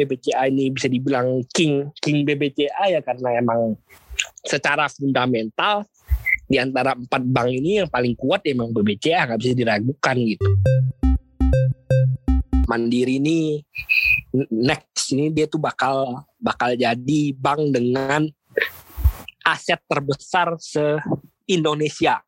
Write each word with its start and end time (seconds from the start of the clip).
BBCA 0.00 0.48
ini 0.48 0.72
bisa 0.72 0.88
dibilang 0.88 1.44
king 1.52 1.92
king 2.00 2.24
BBCA 2.24 2.88
ya 2.88 3.00
karena 3.04 3.36
emang 3.36 3.76
secara 4.40 4.88
fundamental 4.88 5.84
di 6.48 6.56
antara 6.56 6.96
empat 6.96 7.22
bank 7.28 7.48
ini 7.52 7.84
yang 7.84 7.88
paling 7.92 8.16
kuat 8.16 8.42
ya 8.48 8.56
emang 8.56 8.72
BBCA 8.72 9.28
nggak 9.28 9.40
bisa 9.44 9.52
diragukan 9.52 10.16
gitu. 10.16 10.48
Mandiri 12.66 13.20
ini 13.20 13.60
next 14.50 15.12
ini 15.12 15.28
dia 15.30 15.46
tuh 15.50 15.60
bakal 15.60 16.24
bakal 16.40 16.72
jadi 16.74 17.20
bank 17.36 17.76
dengan 17.76 18.26
aset 19.44 19.78
terbesar 19.86 20.56
se 20.56 20.98
Indonesia. 21.50 22.22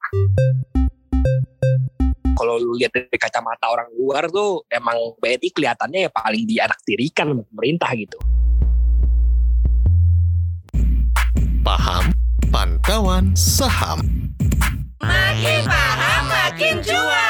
Kalau 2.42 2.58
lu 2.58 2.74
lihat 2.74 2.90
dari 2.90 3.06
kacamata 3.06 3.70
orang 3.70 3.86
luar 3.94 4.26
tuh 4.26 4.66
emang 4.66 5.14
BNI 5.22 5.54
kelihatannya 5.54 5.98
ya 6.02 6.10
paling 6.10 6.42
dianaktirikan 6.42 7.38
pemerintah 7.46 7.86
gitu. 7.94 8.18
Paham 11.62 12.10
pantauan 12.50 13.30
saham. 13.38 14.02
Makin 14.98 15.62
paham 15.70 16.22
makin 16.26 16.82
cuan. 16.82 17.21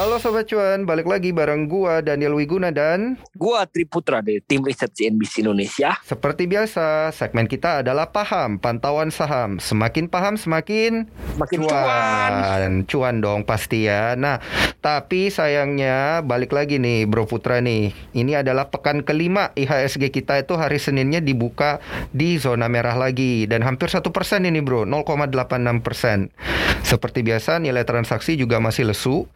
Halo 0.00 0.16
Sobat 0.16 0.48
Cuan, 0.48 0.88
balik 0.88 1.04
lagi 1.04 1.28
bareng 1.28 1.68
gua 1.68 2.00
Daniel 2.00 2.32
Wiguna 2.32 2.72
dan 2.72 3.20
Gua 3.36 3.68
Triputra 3.68 4.24
dari 4.24 4.40
tim 4.40 4.64
riset 4.64 4.96
CNBC 4.96 5.44
Indonesia. 5.44 5.92
seperti 6.08 6.48
biasa 6.48 7.12
segmen 7.12 7.44
kita 7.44 7.84
adalah 7.84 8.08
paham 8.08 8.56
pantauan 8.56 9.12
saham. 9.12 9.60
Semakin 9.60 10.08
paham 10.08 10.40
semakin 10.40 11.04
Makin 11.36 11.58
cuan. 11.68 12.32
cuan. 12.32 12.72
Cuan 12.88 13.14
dong 13.20 13.44
pasti 13.44 13.92
ya. 13.92 14.16
Nah, 14.16 14.40
tapi 14.80 15.28
sayangnya 15.28 16.24
balik 16.24 16.56
lagi 16.56 16.80
nih 16.80 17.04
Bro 17.04 17.28
Putra 17.28 17.60
nih. 17.60 17.92
Ini 18.16 18.40
adalah 18.40 18.72
pekan 18.72 19.04
kelima 19.04 19.52
IHSG 19.52 20.08
kita 20.08 20.40
itu 20.40 20.56
hari 20.56 20.80
Seninnya 20.80 21.20
dibuka 21.20 21.76
di 22.08 22.40
zona 22.40 22.72
merah 22.72 22.96
lagi 22.96 23.44
dan 23.44 23.60
hampir 23.60 23.92
satu 23.92 24.08
persen 24.08 24.48
ini 24.48 24.64
Bro, 24.64 24.88
0,86 24.88 25.84
persen. 25.84 26.32
Seperti 26.80 27.20
biasa 27.20 27.60
nilai 27.60 27.84
transaksi 27.84 28.40
juga 28.40 28.56
masih 28.56 28.88
lesu, 28.88 29.28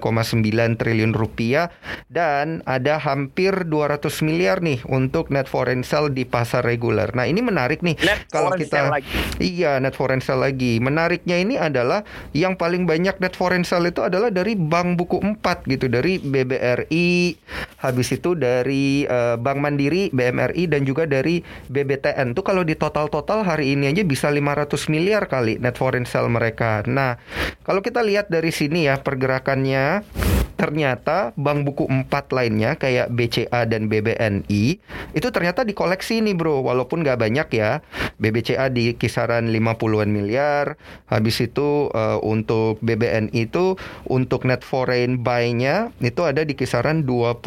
9,9 0.00 0.80
triliun 0.80 1.12
rupiah 1.12 1.68
dan 2.08 2.64
ada 2.64 2.96
hampir 2.96 3.68
200 3.68 4.08
miliar 4.24 4.64
nih 4.64 4.80
untuk 4.88 5.28
net 5.28 5.50
foreign 5.50 5.84
sale 5.84 6.08
di 6.12 6.24
pasar 6.24 6.64
reguler. 6.64 7.12
Nah, 7.12 7.28
ini 7.28 7.44
menarik 7.44 7.84
nih 7.84 8.00
Net 8.00 8.28
kalau 8.32 8.54
kita 8.56 8.88
lagi. 8.88 9.08
Iya, 9.42 9.76
net 9.82 9.92
foreign 9.92 10.24
sale 10.24 10.48
lagi. 10.48 10.80
Menariknya 10.80 11.36
ini 11.40 11.60
adalah 11.60 12.06
yang 12.32 12.56
paling 12.56 12.88
banyak 12.88 13.20
net 13.20 13.36
foreign 13.36 13.66
sale 13.66 13.92
itu 13.92 14.00
adalah 14.00 14.32
dari 14.32 14.56
Bank 14.56 14.96
Buku 14.96 15.20
4 15.20 15.68
gitu, 15.68 15.86
dari 15.92 16.16
BBRI, 16.22 17.36
habis 17.82 18.08
itu 18.14 18.32
dari 18.38 19.04
eh, 19.04 19.36
Bank 19.36 19.58
Mandiri, 19.58 20.08
BMRI 20.14 20.70
dan 20.70 20.86
juga 20.86 21.04
dari 21.04 21.42
BBTN. 21.68 22.32
Tuh 22.32 22.44
kalau 22.46 22.62
di 22.62 22.78
total-total 22.78 23.44
hari 23.44 23.74
ini 23.74 23.90
aja 23.90 24.02
bisa 24.06 24.30
500 24.30 24.92
miliar 24.92 25.26
kali 25.26 25.58
net 25.58 25.76
foreign 25.76 26.06
sale 26.06 26.30
mereka. 26.30 26.86
Nah, 26.86 27.18
kalau 27.66 27.82
kita 27.82 28.00
lihat 28.00 28.30
dari 28.30 28.54
sini 28.54 28.86
ya 28.86 28.98
pergerakannya 29.02 29.81
ya. 29.82 30.41
Ternyata 30.62 31.34
bank 31.34 31.66
buku 31.66 31.90
4 31.90 32.06
lainnya 32.30 32.78
kayak 32.78 33.10
BCA 33.10 33.66
dan 33.66 33.90
BBNI 33.90 34.78
itu 35.10 35.28
ternyata 35.34 35.66
dikoleksi 35.66 36.22
nih 36.22 36.38
bro. 36.38 36.62
Walaupun 36.62 37.02
nggak 37.02 37.18
banyak 37.18 37.48
ya. 37.50 37.82
BBCA 38.22 38.70
di 38.70 38.94
kisaran 38.94 39.50
50-an 39.50 40.06
miliar. 40.06 40.78
Habis 41.10 41.50
itu 41.50 41.90
eh, 41.90 42.18
untuk 42.22 42.78
BBNI 42.78 43.34
itu 43.34 43.74
untuk 44.06 44.46
net 44.46 44.62
foreign 44.62 45.18
buy-nya 45.26 45.90
itu 45.98 46.22
ada 46.22 46.46
di 46.46 46.54
kisaran 46.54 47.02
28,8 47.02 47.42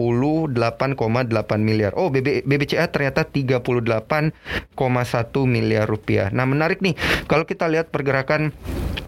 miliar. 1.64 1.96
Oh 1.96 2.12
BB, 2.12 2.44
BBCA 2.44 2.92
ternyata 2.92 3.24
38,1 3.24 3.96
miliar 5.48 5.88
rupiah. 5.88 6.28
Nah 6.36 6.44
menarik 6.44 6.84
nih. 6.84 7.00
Kalau 7.32 7.48
kita 7.48 7.72
lihat 7.72 7.96
pergerakan 7.96 8.52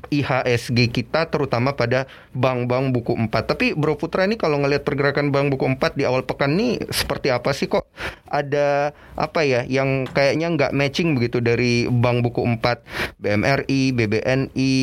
IHSG 0.08 0.92
kita 0.92 1.28
terutama 1.28 1.76
pada 1.76 2.08
bank-bank 2.32 2.96
buku 2.96 3.14
4. 3.16 3.32
Tapi 3.44 3.76
Bro 3.76 3.97
Putra 3.98 4.30
ini 4.30 4.38
kalau 4.38 4.62
ngelihat 4.62 4.86
pergerakan 4.86 5.34
bank 5.34 5.58
buku 5.58 5.66
4 5.66 5.98
di 5.98 6.06
awal 6.06 6.24
pekan 6.24 6.54
nih 6.54 6.80
seperti 6.94 7.34
apa 7.34 7.50
sih 7.52 7.66
kok 7.66 7.90
ada 8.30 8.94
apa 9.18 9.42
ya 9.42 9.66
yang 9.66 10.06
kayaknya 10.06 10.48
nggak 10.54 10.72
matching 10.78 11.18
begitu 11.18 11.42
dari 11.42 11.90
bank 11.90 12.22
buku 12.22 12.46
4 12.46 13.18
BMRI, 13.18 13.82
BBNI, 13.98 14.76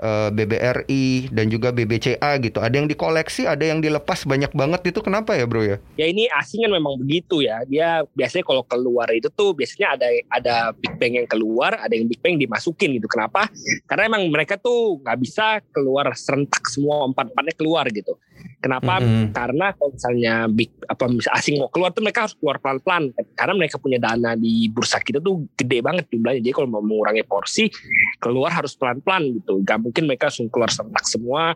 eh, 0.00 0.28
BBRI 0.32 1.28
dan 1.28 1.46
juga 1.52 1.68
BBCA 1.68 2.40
gitu. 2.40 2.58
Ada 2.64 2.74
yang 2.80 2.88
dikoleksi, 2.88 3.44
ada 3.44 3.60
yang 3.60 3.84
dilepas 3.84 4.24
banyak 4.24 4.50
banget 4.56 4.80
itu 4.88 5.04
kenapa 5.04 5.36
ya 5.36 5.44
Bro 5.44 5.68
ya? 5.68 5.76
Ya 6.00 6.08
ini 6.08 6.30
asing 6.32 6.64
kan 6.64 6.72
memang 6.72 6.96
begitu 6.96 7.44
ya. 7.44 7.60
Dia 7.68 8.02
biasanya 8.16 8.44
kalau 8.48 8.64
keluar 8.64 9.12
itu 9.12 9.28
tuh 9.28 9.52
biasanya 9.52 10.00
ada 10.00 10.08
ada 10.32 10.54
big 10.72 10.96
bang 10.96 11.20
yang 11.20 11.28
keluar, 11.28 11.76
ada 11.76 11.92
yang 11.92 12.08
big 12.08 12.20
bang 12.24 12.40
dimasukin 12.40 12.96
gitu. 12.96 13.08
Kenapa? 13.10 13.52
Karena 13.84 14.08
emang 14.08 14.24
mereka 14.32 14.56
tuh 14.56 15.02
nggak 15.04 15.18
bisa 15.20 15.60
keluar 15.68 16.08
serentak 16.16 16.64
semua 16.72 17.04
empat 17.04 17.28
empatnya 17.34 17.54
keluar 17.58 17.84
gitu. 17.92 18.16
Kenapa? 18.58 18.98
Mhm. 18.98 19.30
Karena 19.30 19.70
kalau 19.74 19.90
misalnya 19.94 20.34
big 20.50 20.70
apa 20.90 21.04
asing 21.38 21.62
mau 21.62 21.70
keluar 21.70 21.94
tuh 21.94 22.02
mereka 22.02 22.26
harus 22.26 22.34
keluar 22.34 22.58
pelan-pelan. 22.58 23.14
Karena 23.38 23.54
mereka 23.54 23.78
punya 23.78 24.02
dana 24.02 24.34
di 24.34 24.66
bursa 24.66 24.98
kita 24.98 25.22
tuh 25.22 25.46
gede 25.54 25.78
banget 25.78 26.10
jumlahnya. 26.10 26.42
Jadi 26.42 26.54
kalau 26.54 26.68
mau 26.68 26.82
mengurangi 26.82 27.22
porsi 27.22 27.70
keluar 28.18 28.50
harus 28.50 28.74
pelan-pelan 28.74 29.38
gitu. 29.38 29.62
Gak 29.62 29.78
mungkin 29.78 30.10
mereka 30.10 30.26
langsung 30.28 30.50
keluar 30.50 30.68
serentak 30.68 31.06
semua 31.06 31.54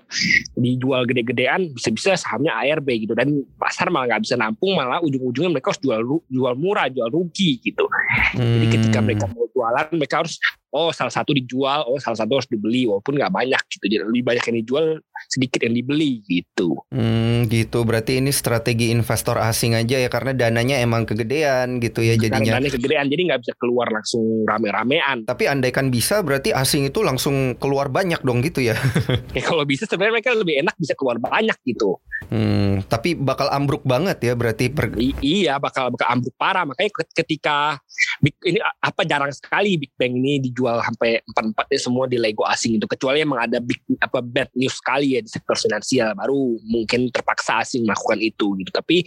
dijual 0.54 1.02
gede-gedean 1.04 1.74
bisa-bisa 1.74 2.14
sahamnya 2.14 2.54
ARB 2.54 3.04
gitu 3.08 3.12
dan 3.18 3.42
pasar 3.58 3.90
malah 3.90 4.14
nggak 4.14 4.22
bisa 4.24 4.36
nampung 4.38 4.76
malah 4.76 5.00
ujung-ujungnya 5.02 5.50
mereka 5.50 5.72
harus 5.72 5.82
jual 5.82 6.00
jual 6.28 6.54
murah 6.54 6.86
jual 6.88 7.08
rugi 7.08 7.58
gitu 7.60 7.88
jadi 8.36 8.66
ketika 8.70 8.98
Hmm. 9.02 9.06
mereka 9.08 9.24
mau 9.32 9.46
jualan 9.50 9.86
mereka 9.96 10.14
harus 10.22 10.36
oh 10.72 10.90
salah 10.90 11.12
satu 11.12 11.30
dijual 11.30 11.84
oh 11.84 11.96
salah 11.96 12.16
satu 12.16 12.34
harus 12.34 12.48
dibeli 12.48 12.84
walaupun 12.84 13.14
nggak 13.14 13.28
banyak 13.30 13.62
gitu 13.68 13.84
jadi 13.86 14.04
lebih 14.04 14.24
banyak 14.24 14.44
yang 14.44 14.58
dijual 14.58 14.84
sedikit 15.28 15.60
yang 15.60 15.74
dibeli 15.74 16.20
gitu 16.22 16.74
Hmm, 16.88 17.48
gitu. 17.48 17.82
Berarti 17.82 18.18
ini 18.18 18.30
strategi 18.30 18.88
investor 18.88 19.34
asing 19.36 19.72
aja 19.72 19.96
ya 19.96 20.06
karena 20.06 20.32
dananya 20.32 20.78
emang 20.78 21.02
kegedean 21.02 21.76
gitu 21.78 22.00
ya 22.00 22.14
jadinya. 22.14 22.56
karena 22.56 22.68
kegedean 22.68 23.06
jadi 23.06 23.22
nggak 23.24 23.40
bisa 23.40 23.54
keluar 23.56 23.88
langsung 23.88 24.44
rame-ramean 24.44 25.24
Tapi 25.24 25.44
andaikan 25.44 25.88
bisa 25.88 26.20
berarti 26.20 26.50
asing 26.50 26.86
itu 26.86 27.00
langsung 27.00 27.56
keluar 27.56 27.88
banyak 27.88 28.20
dong 28.20 28.40
gitu 28.40 28.62
ya. 28.62 28.76
ya 29.36 29.42
kalau 29.42 29.64
bisa 29.64 29.84
sebenarnya 29.84 30.14
mereka 30.14 30.30
lebih 30.32 30.60
enak 30.60 30.74
bisa 30.76 30.94
keluar 30.94 31.18
banyak 31.18 31.56
gitu 31.64 31.98
Hmm, 32.22 32.86
tapi 32.86 33.12
bakal 33.12 33.50
ambruk 33.50 33.82
banget 33.82 34.22
ya 34.22 34.32
berarti 34.32 34.70
per 34.70 34.94
I- 34.94 35.18
iya 35.20 35.58
bakal 35.58 35.90
bakal 35.90 36.06
ambruk 36.08 36.32
parah 36.32 36.62
makanya 36.62 36.94
ket- 36.94 37.12
ketika 37.12 37.82
big, 38.18 38.38
ini 38.40 38.56
apa 38.78 39.02
jarang 39.02 39.28
sekali 39.28 39.74
Big 39.74 39.90
Bang 39.92 40.14
ini 40.14 40.38
dijual 40.38 40.61
sampai 40.66 41.22
empat 41.22 41.44
empatnya 41.52 41.78
semua 41.78 42.04
di 42.06 42.16
Lego 42.18 42.46
asing 42.46 42.78
itu. 42.78 42.86
Kecuali 42.86 43.22
emang 43.22 43.42
ada 43.46 43.58
big 43.58 43.78
apa 43.98 44.22
bad 44.22 44.50
news 44.54 44.78
sekali 44.78 45.16
ya 45.16 45.20
di 45.22 45.30
sektor 45.30 45.56
finansial 45.58 46.14
baru 46.14 46.58
mungkin 46.66 47.10
terpaksa 47.10 47.62
asing 47.62 47.86
melakukan 47.88 48.18
itu 48.20 48.46
gitu. 48.60 48.70
Tapi 48.70 49.06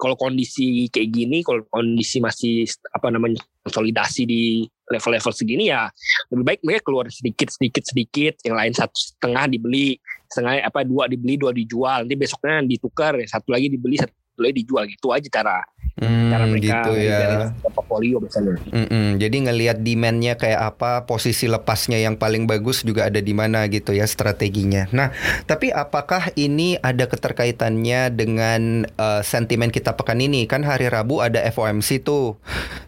kalau 0.00 0.14
kondisi 0.18 0.90
kayak 0.90 1.08
gini 1.12 1.42
kalau 1.46 1.62
kondisi 1.70 2.18
masih 2.18 2.66
apa 2.94 3.10
namanya 3.12 3.38
konsolidasi 3.66 4.22
di 4.26 4.42
level-level 4.86 5.34
segini 5.34 5.74
ya 5.74 5.90
lebih 6.30 6.44
baik 6.46 6.60
mereka 6.62 6.86
keluar 6.86 7.10
sedikit 7.10 7.50
sedikit 7.50 7.82
sedikit 7.82 8.34
yang 8.46 8.54
lain 8.54 8.70
satu 8.70 8.94
setengah 8.94 9.50
dibeli 9.50 9.98
setengah 10.30 10.62
apa 10.62 10.86
dua 10.86 11.10
dibeli 11.10 11.34
dua 11.38 11.50
dijual. 11.50 12.06
Nanti 12.06 12.16
besoknya 12.18 12.62
ditukar 12.62 13.18
satu 13.26 13.50
lagi 13.50 13.70
dibeli 13.70 13.98
satu 13.98 14.14
lagi 14.38 14.54
dijual. 14.62 14.84
Gitu 14.86 15.06
aja 15.10 15.28
cara 15.30 15.56
Hmm, 15.96 16.28
cara 16.28 16.44
mereka 16.44 16.84
gitu 16.84 16.92
ya. 17.00 17.48
portfolio 17.64 18.20
misalnya 18.20 18.60
Mm-mm, 18.68 19.16
Jadi 19.16 19.36
ngelihat 19.48 19.80
demandnya 19.80 20.36
kayak 20.36 20.76
apa, 20.76 21.08
posisi 21.08 21.48
lepasnya 21.48 21.96
yang 21.96 22.20
paling 22.20 22.44
bagus 22.44 22.84
juga 22.84 23.08
ada 23.08 23.16
di 23.16 23.32
mana 23.32 23.64
gitu 23.72 23.96
ya 23.96 24.04
strateginya. 24.04 24.92
Nah, 24.92 25.08
tapi 25.48 25.72
apakah 25.72 26.36
ini 26.36 26.76
ada 26.84 27.08
keterkaitannya 27.08 28.12
dengan 28.12 28.84
eh, 28.84 29.22
sentimen 29.24 29.72
kita 29.72 29.96
pekan 29.96 30.20
ini? 30.20 30.44
Kan 30.44 30.68
hari 30.68 30.92
Rabu 30.92 31.24
ada 31.24 31.40
FOMC 31.48 32.04
tuh, 32.04 32.36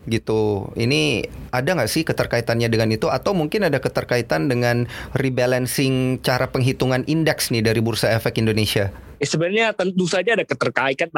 gitu. 0.05 0.69
Ini 0.77 1.25
ada 1.49 1.81
nggak 1.81 1.89
sih 1.89 2.05
keterkaitannya 2.05 2.69
dengan 2.69 2.93
itu? 2.93 3.09
Atau 3.09 3.33
mungkin 3.33 3.65
ada 3.65 3.81
keterkaitan 3.81 4.53
dengan 4.53 4.85
rebalancing 5.17 6.21
cara 6.21 6.53
penghitungan 6.53 7.09
indeks 7.09 7.49
nih 7.49 7.65
dari 7.65 7.81
Bursa 7.81 8.13
Efek 8.13 8.37
Indonesia? 8.37 8.93
ya 9.19 9.27
sebenarnya 9.27 9.67
tentu 9.75 10.07
saja 10.07 10.39
ada 10.39 10.47
keterkaitan 10.47 11.11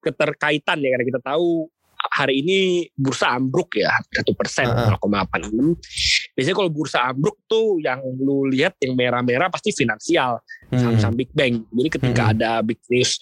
keterkaitan 0.00 0.80
ya 0.80 0.96
karena 0.96 1.06
kita 1.06 1.20
tahu 1.20 1.68
hari 2.00 2.40
ini 2.40 2.58
bursa 2.96 3.36
ambruk 3.36 3.76
ya 3.76 3.92
satu 4.08 4.32
persen 4.32 4.64
Heeh. 4.64 4.96
0,86 4.96 5.76
biasanya 6.32 6.56
kalau 6.56 6.70
bursa 6.72 6.98
ambruk 7.04 7.36
tuh 7.44 7.76
yang 7.76 8.00
lu 8.16 8.48
lihat 8.48 8.72
yang 8.80 8.96
merah-merah 8.96 9.52
pasti 9.52 9.68
finansial 9.70 10.40
Hmm. 10.70 10.78
saham-saham 10.78 11.18
big 11.18 11.28
bang 11.34 11.60
jadi 11.68 11.88
ketika 11.90 12.22
Hmm. 12.24 12.32
ada 12.32 12.50
big 12.62 12.78
news 12.88 13.18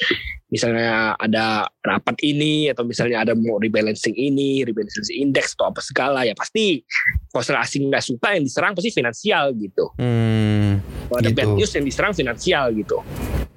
misalnya 0.47 1.17
ada 1.17 1.65
rapat 1.81 2.21
ini 2.21 2.69
atau 2.69 2.85
misalnya 2.85 3.25
ada 3.25 3.33
mau 3.33 3.57
rebalancing 3.57 4.13
ini 4.13 4.63
rebalancing 4.63 5.17
indeks 5.17 5.57
atau 5.57 5.73
apa 5.73 5.81
segala 5.81 6.23
ya 6.23 6.37
pasti 6.37 6.85
kalau 7.29 7.43
asing 7.59 7.89
nggak 7.89 8.05
suka 8.05 8.37
yang 8.37 8.45
diserang 8.45 8.77
pasti 8.77 8.93
finansial 8.93 9.57
gitu 9.57 9.91
Hmm, 9.97 10.79
kalau 11.09 11.19
ada 11.19 11.31
Gitu. 11.33 11.39
bad 11.41 11.49
news 11.57 11.73
yang 11.73 11.85
diserang 11.85 12.13
finansial 12.13 12.69
gitu 12.71 13.01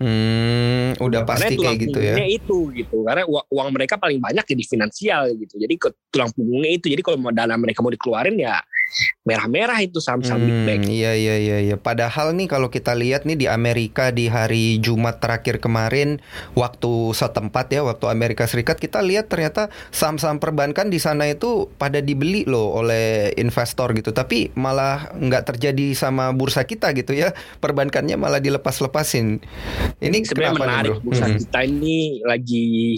Hmm, 0.01 0.97
udah 0.97 1.21
pasti 1.29 1.53
kayak 1.61 1.77
gitu 1.77 1.99
ya. 2.01 2.17
itu 2.25 2.57
gitu. 2.73 3.05
Karena 3.05 3.21
uang, 3.29 3.69
mereka 3.69 4.01
paling 4.01 4.17
banyak 4.17 4.41
ya 4.49 4.55
di 4.57 4.65
finansial 4.65 5.29
gitu. 5.37 5.61
Jadi 5.61 5.77
ke 5.77 5.93
tulang 6.09 6.33
punggungnya 6.33 6.73
itu. 6.73 6.89
Jadi 6.89 7.05
kalau 7.05 7.21
dana 7.29 7.53
mereka 7.53 7.85
mau 7.85 7.93
dikeluarin 7.93 8.33
ya 8.41 8.57
merah-merah 9.23 9.79
itu 9.79 10.01
saham-saham 10.01 10.41
big 10.41 10.59
bank. 10.67 10.81
Hmm, 10.85 10.93
iya 10.93 11.11
iya 11.13 11.35
iya 11.37 11.57
iya. 11.61 11.75
Padahal 11.77 12.33
nih 12.35 12.49
kalau 12.49 12.67
kita 12.73 12.97
lihat 12.97 13.23
nih 13.23 13.37
di 13.37 13.47
Amerika 13.47 14.09
di 14.09 14.27
hari 14.27 14.81
Jumat 14.81 15.21
terakhir 15.21 15.61
kemarin 15.61 16.19
waktu 16.57 17.15
setempat 17.15 17.71
ya 17.71 17.81
waktu 17.85 18.09
Amerika 18.09 18.49
Serikat 18.49 18.81
kita 18.81 18.99
lihat 18.99 19.29
ternyata 19.31 19.69
saham-saham 19.93 20.41
perbankan 20.41 20.89
di 20.89 20.99
sana 20.99 21.29
itu 21.29 21.69
pada 21.77 22.01
dibeli 22.01 22.43
loh 22.49 22.81
oleh 22.81 23.31
investor 23.37 23.93
gitu. 23.95 24.11
Tapi 24.11 24.51
malah 24.57 25.13
nggak 25.15 25.55
terjadi 25.55 25.93
sama 25.95 26.33
bursa 26.35 26.65
kita 26.65 26.91
gitu 26.97 27.15
ya. 27.15 27.31
Perbankannya 27.61 28.17
malah 28.19 28.41
dilepas-lepasin. 28.43 29.39
Ini 30.01 30.17
sebenarnya 30.25 30.53
nih, 30.57 30.61
menarik 30.61 30.95
bro? 30.99 31.05
bursa 31.05 31.27
Mhm. 31.29 31.37
kita 31.45 31.59
ini 31.63 32.19
lagi 32.25 32.97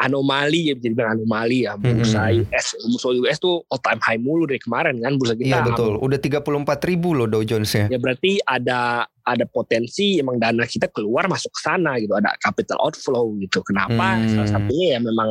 anomali 0.00 0.60
ya 0.66 0.74
bisa 0.74 0.88
dibilang 0.88 1.12
anomali 1.14 1.58
ya 1.62 1.76
bursa 1.76 2.26
Mhm. 2.26 2.48
US 2.48 2.66
bursa 2.88 3.08
US 3.14 3.36
tuh 3.38 3.60
all 3.66 3.78
time 3.78 4.00
high 4.00 4.16
mulu 4.16 4.44
dari 4.44 4.56
kemarin 4.56 4.96
kan 4.96 5.12
bursa 5.14 5.34
kita 5.34 5.46
Iya 5.46 5.60
betul. 5.62 6.00
Udah 6.00 6.16
34 6.16 6.40
ribu 6.82 7.12
loh 7.12 7.26
Dow 7.26 7.40
Jones-nya. 7.40 7.86
ya 7.86 7.96
berarti 7.96 8.40
ada 8.40 9.04
ada 9.04 9.44
potensi 9.46 10.16
emang 10.16 10.36
dana 10.36 10.64
kita 10.64 10.88
keluar 10.88 11.26
masuk 11.26 11.52
ke 11.52 11.60
sana 11.60 11.94
gitu 11.96 12.12
ada 12.12 12.32
capital 12.36 12.80
outflow 12.80 13.36
gitu 13.38 13.60
kenapa 13.60 14.16
Hmm. 14.16 14.28
salah 14.34 14.48
satunya 14.50 14.96
ya 14.96 14.98
memang 14.98 15.28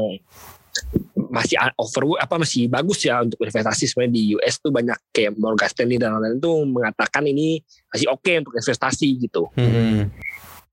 masih 1.30 1.57
over 1.75 2.16
apa 2.18 2.36
masih 2.38 2.66
bagus 2.68 3.04
ya 3.04 3.19
untuk 3.19 3.38
investasi 3.38 3.86
sebenarnya 3.86 4.12
di 4.12 4.24
US 4.33 4.56
tuh 4.57 4.69
banyak 4.69 4.95
kayak 5.10 5.36
Morgan 5.36 5.68
Stanley 5.68 5.98
dan 5.98 6.16
lain-lain 6.16 6.39
tuh 6.39 6.63
mengatakan 6.63 7.21
ini 7.24 7.60
masih 7.88 8.07
oke 8.07 8.31
untuk 8.39 8.54
investasi 8.56 9.07
gitu 9.19 9.50
Hmm. 9.51 10.07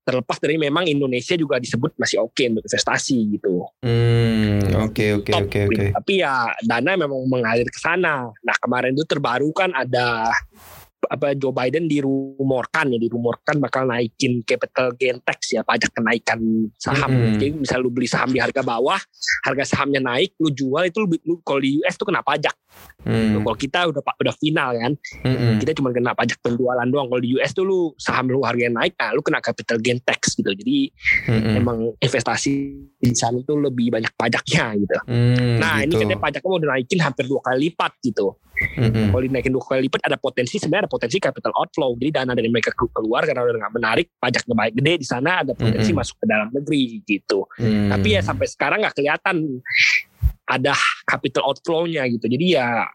Terlepas 0.07 0.39
dari 0.39 0.55
memang 0.55 0.87
Indonesia 0.87 1.35
juga 1.35 1.59
disebut 1.59 1.99
masih 1.99 2.23
oke 2.23 2.39
untuk 2.47 2.63
investasi 2.63 3.35
gitu. 3.35 3.67
Hmm, 3.83 4.87
oke 4.87 5.19
oke 5.19 5.31
oke 5.35 5.59
oke. 5.67 5.83
Tapi 5.99 6.13
ya 6.23 6.47
dana 6.63 6.95
memang 6.95 7.27
mengalir 7.27 7.67
ke 7.67 7.75
sana. 7.75 8.31
Nah 8.31 8.55
kemarin 8.55 8.95
itu 8.95 9.03
terbaru 9.03 9.51
kan 9.51 9.75
ada 9.75 10.31
apa 11.05 11.37
Joe 11.37 11.53
Biden 11.53 11.85
dirumorkan 11.85 12.89
ya 12.89 12.97
dirumorkan 12.97 13.61
bakal 13.61 13.85
naikin 13.85 14.41
capital 14.41 14.91
gain 14.97 15.21
tax 15.21 15.53
ya 15.53 15.61
pajak 15.61 15.93
kenaikan 15.93 16.69
saham. 16.81 17.13
Mm-mm. 17.13 17.37
Jadi 17.37 17.53
misal 17.53 17.85
lu 17.85 17.93
beli 17.93 18.09
saham 18.09 18.33
di 18.33 18.41
harga 18.41 18.65
bawah, 18.65 18.97
harga 19.45 19.63
sahamnya 19.63 20.01
naik, 20.01 20.33
lu 20.41 20.49
jual 20.49 20.89
itu 20.89 20.97
lu, 21.05 21.07
lu 21.21 21.33
kalau 21.45 21.61
di 21.61 21.77
US 21.81 21.95
tuh 21.95 22.09
kena 22.09 22.25
pajak. 22.25 22.53
Hmm, 23.07 23.41
Kalau 23.41 23.57
kita 23.57 23.79
udah 23.89 24.01
udah 24.03 24.35
final 24.37 24.69
kan, 24.75 24.93
hmm, 25.23 25.57
kita 25.63 25.71
cuma 25.77 25.89
kena 25.95 26.11
pajak 26.11 26.37
penjualan 26.43 26.85
doang. 26.89 27.07
Kalau 27.07 27.21
di 27.23 27.29
US 27.39 27.53
tuh 27.55 27.63
lu 27.63 27.79
saham 27.95 28.27
lu 28.27 28.43
harganya 28.43 28.83
naik, 28.83 28.97
nah 28.99 29.13
lu 29.15 29.21
kena 29.23 29.39
capital 29.39 29.77
gain 29.79 30.01
tax 30.03 30.35
gitu. 30.35 30.51
Jadi 30.51 30.91
hmm, 31.29 31.57
emang 31.57 31.77
investasi 32.01 32.51
di 32.97 33.15
sana 33.15 33.39
tuh 33.45 33.61
lebih 33.61 33.93
banyak 33.93 34.11
pajaknya 34.17 34.75
gitu. 34.81 34.97
hmm, 35.07 35.55
Nah 35.61 35.85
ini 35.85 35.93
gitu. 35.93 36.03
katanya 36.03 36.19
pajaknya 36.19 36.49
mau 36.49 36.61
dinaikin 36.61 36.99
hampir 37.01 37.25
dua 37.29 37.41
kali 37.45 37.69
lipat 37.69 37.91
gitu. 38.03 38.35
Hmm, 38.57 39.13
Kalau 39.13 39.21
dinaikin 39.21 39.53
dua 39.53 39.61
kali 39.61 39.85
lipat 39.85 40.01
ada 40.05 40.17
potensi 40.17 40.57
sebenarnya 40.57 40.89
ada 40.89 40.91
potensi 40.91 41.17
capital 41.21 41.53
outflow. 41.53 41.93
Jadi 41.97 42.09
dana 42.09 42.33
dari 42.33 42.49
mereka 42.49 42.73
ke- 42.73 42.89
keluar 42.89 43.21
karena 43.25 43.45
udah 43.45 43.57
nggak 43.61 43.73
menarik 43.77 44.07
pajaknya 44.17 44.55
baik 44.57 44.73
gede 44.77 44.93
di 44.97 45.07
sana 45.07 45.45
ada 45.45 45.53
potensi 45.53 45.93
Mm-mm. 45.93 46.01
masuk 46.01 46.15
ke 46.17 46.25
dalam 46.25 46.49
negeri 46.49 46.83
gitu. 47.05 47.45
hmm. 47.61 47.89
Tapi 47.93 48.07
ya 48.17 48.21
sampai 48.25 48.45
sekarang 48.49 48.81
nggak 48.81 48.95
kelihatan 48.97 49.61
ada 50.47 50.73
capital 51.05 51.43
outflow-nya 51.53 52.07
gitu. 52.09 52.25
Jadi 52.25 52.55
ya 52.57 52.87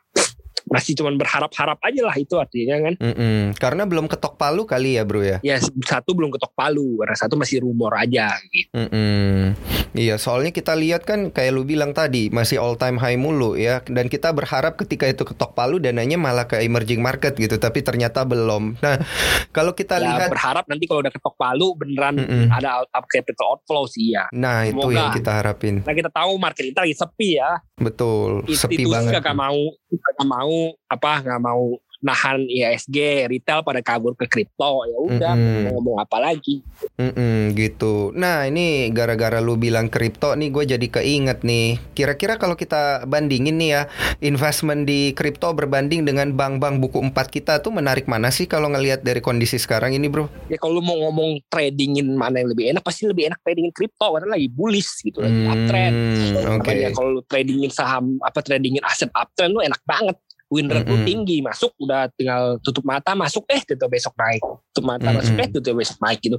masih 0.67 0.95
cuman 0.95 1.15
berharap-harap 1.15 1.79
aja 1.81 2.01
lah 2.03 2.15
itu 2.15 2.35
artinya 2.37 2.77
kan. 2.81 2.95
Mm-mm. 2.99 3.55
Karena 3.55 3.83
belum 3.83 4.07
ketok 4.07 4.35
palu 4.35 4.63
kali 4.63 4.95
ya 4.95 5.03
bro 5.03 5.21
ya. 5.21 5.39
Ya 5.43 5.57
satu 5.83 6.13
belum 6.13 6.31
ketok 6.31 6.53
palu, 6.53 6.99
karena 6.99 7.17
satu 7.17 7.35
masih 7.35 7.61
rumor 7.61 7.93
aja 7.93 8.35
gitu. 8.49 8.71
Mm-mm. 8.73 9.55
Iya 9.93 10.17
soalnya 10.17 10.51
kita 10.51 10.73
lihat 10.73 11.05
kan 11.05 11.29
kayak 11.29 11.53
lu 11.53 11.63
bilang 11.63 11.93
tadi 11.93 12.29
masih 12.29 12.57
all 12.57 12.75
time 12.75 12.97
high 12.97 13.15
mulu 13.15 13.55
ya 13.55 13.85
dan 13.85 14.09
kita 14.09 14.33
berharap 14.33 14.77
ketika 14.77 15.05
itu 15.05 15.21
ketok 15.23 15.53
palu 15.53 15.77
dananya 15.77 16.17
malah 16.17 16.45
ke 16.45 16.59
emerging 16.59 16.99
market 16.99 17.37
gitu 17.37 17.57
tapi 17.57 17.81
ternyata 17.81 18.25
belum. 18.25 18.81
Nah 18.81 18.97
kalau 19.57 19.73
kita 19.73 20.01
Ya 20.01 20.17
lihat, 20.17 20.29
berharap 20.29 20.65
nanti 20.65 20.85
kalau 20.85 21.01
udah 21.01 21.13
ketok 21.13 21.37
palu 21.37 21.77
beneran 21.77 22.17
Mm-mm. 22.19 22.49
ada 22.49 22.81
out- 22.81 22.91
capital 23.05 23.53
outflow 23.53 23.85
sih 23.85 24.13
ya. 24.13 24.25
nah 24.33 24.65
itu 24.65 24.79
Semoga. 24.79 24.97
yang 24.97 25.13
kita 25.13 25.31
harapin 25.35 25.75
Nah 25.85 25.93
kita 25.93 26.09
tahu 26.09 26.33
market 26.37 26.65
kita 26.65 26.81
lagi 26.81 26.97
sepi 26.97 27.29
ya. 27.37 27.51
Betul 27.83 28.31
It- 28.47 28.59
sepi 28.59 28.87
itu 28.87 28.91
banget. 28.91 29.19
Gak 29.21 29.37
mau, 29.37 29.59
gak 29.91 30.27
mau 30.27 30.55
apa 30.89 31.13
nggak 31.23 31.41
mau 31.43 31.63
nahan 32.03 32.51
ISG, 32.51 33.31
retail 33.31 33.63
pada 33.63 33.79
kabur 33.79 34.19
ke 34.19 34.27
kripto 34.27 34.83
ya 34.91 34.99
udah 34.99 35.33
Mm-mm. 35.39 35.63
mau 35.63 35.71
ngomong 35.79 35.97
apa 36.03 36.19
lagi. 36.19 36.61
Mm-mm, 36.99 37.55
gitu. 37.55 38.11
Nah 38.13 38.45
ini 38.51 38.91
gara-gara 38.91 39.39
lu 39.39 39.55
bilang 39.55 39.87
kripto 39.87 40.35
nih 40.35 40.51
gue 40.51 40.65
jadi 40.75 40.87
keinget 40.91 41.47
nih. 41.47 41.79
Kira-kira 41.95 42.43
kalau 42.43 42.59
kita 42.59 43.07
bandingin 43.07 43.55
nih 43.55 43.71
ya 43.71 43.83
investment 44.19 44.85
di 44.85 45.15
kripto 45.15 45.55
berbanding 45.55 46.03
dengan 46.03 46.35
bank-bank 46.35 46.83
buku 46.83 46.99
empat 46.99 47.31
kita 47.31 47.63
tuh 47.63 47.71
menarik 47.71 48.11
mana 48.11 48.35
sih 48.35 48.51
kalau 48.51 48.67
ngelihat 48.75 49.07
dari 49.07 49.23
kondisi 49.23 49.63
sekarang 49.63 49.95
ini 49.95 50.11
bro? 50.11 50.27
Ya 50.51 50.59
kalau 50.59 50.83
lu 50.83 50.83
mau 50.83 50.99
ngomong 51.07 51.47
tradingin 51.47 52.19
mana 52.19 52.43
yang 52.43 52.51
lebih 52.51 52.75
enak 52.75 52.83
pasti 52.83 53.07
lebih 53.07 53.31
enak 53.31 53.39
tradingin 53.47 53.71
kripto 53.71 54.11
karena 54.11 54.35
lagi 54.35 54.51
bullish 54.51 55.07
gitu 55.07 55.23
lagi 55.23 55.39
uptrend. 55.47 55.95
Hmm, 55.95 56.59
Oke. 56.59 56.67
Makanya 56.67 56.89
kalau 56.99 57.09
lu 57.15 57.23
tradingin 57.31 57.71
saham 57.71 58.19
apa 58.27 58.43
tradingin 58.43 58.83
aset 58.83 59.09
uptrend 59.15 59.55
lu 59.55 59.63
enak 59.63 59.79
banget. 59.87 60.19
Win 60.53 60.69
rate 60.69 60.85
lu 60.85 61.01
Mm-mm. 61.01 61.09
tinggi 61.09 61.41
masuk 61.41 61.73
udah 61.81 62.13
tinggal 62.13 62.61
tutup 62.61 62.85
mata 62.85 63.17
masuk 63.17 63.49
eh 63.49 63.65
tutup 63.65 63.89
besok 63.89 64.13
naik 64.21 64.45
tutup 64.77 64.85
mata 64.85 65.09
Mm-mm. 65.09 65.25
masuk 65.25 65.35
eh 65.41 65.49
tutup 65.49 65.75
besok 65.81 65.97
naik 66.05 66.21
gitu 66.21 66.37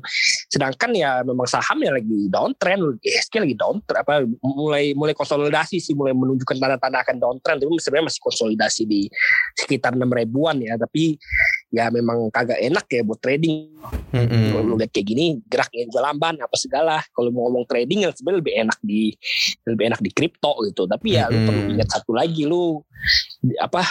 sedangkan 0.53 0.93
ya 0.93 1.25
memang 1.25 1.49
sahamnya 1.49 1.97
lagi 1.97 2.29
downtrend 2.29 3.01
ISG 3.01 3.41
lagi 3.41 3.57
downtrend 3.57 4.05
apa 4.05 4.21
mulai 4.45 4.93
mulai 4.93 5.17
konsolidasi 5.17 5.81
sih 5.81 5.97
mulai 5.97 6.13
menunjukkan 6.13 6.61
tanda-tanda 6.61 7.01
akan 7.01 7.17
downtrend 7.17 7.57
tapi 7.65 7.73
sebenarnya 7.81 8.13
masih 8.13 8.21
konsolidasi 8.21 8.81
di 8.85 9.01
sekitar 9.57 9.97
enam 9.97 10.13
ribuan 10.13 10.61
ya 10.61 10.77
tapi 10.77 11.17
ya 11.73 11.89
memang 11.89 12.29
kagak 12.29 12.61
enak 12.61 12.85
ya 12.85 13.01
buat 13.01 13.17
trading 13.17 13.73
Mm-mm. 14.13 14.53
kalau 14.53 14.61
lu 14.61 14.75
lihat 14.77 14.93
kayak 14.93 15.07
gini 15.09 15.25
geraknya 15.49 15.89
juga 15.89 15.99
lamban 16.05 16.37
apa 16.37 16.55
segala 16.55 17.01
kalau 17.17 17.33
mau 17.33 17.49
ngomong 17.49 17.65
trading 17.65 18.05
ya 18.05 18.13
sebenarnya 18.13 18.39
lebih 18.45 18.53
enak 18.61 18.77
di 18.85 19.01
lebih 19.65 19.83
enak 19.89 20.01
di 20.05 20.11
kripto 20.13 20.53
gitu 20.69 20.85
tapi 20.85 21.17
ya 21.17 21.33
lu 21.33 21.41
Mm-mm. 21.41 21.47
perlu 21.49 21.61
ingat 21.73 21.87
satu 21.89 22.11
lagi 22.13 22.45
lu 22.45 22.77
apa 23.57 23.81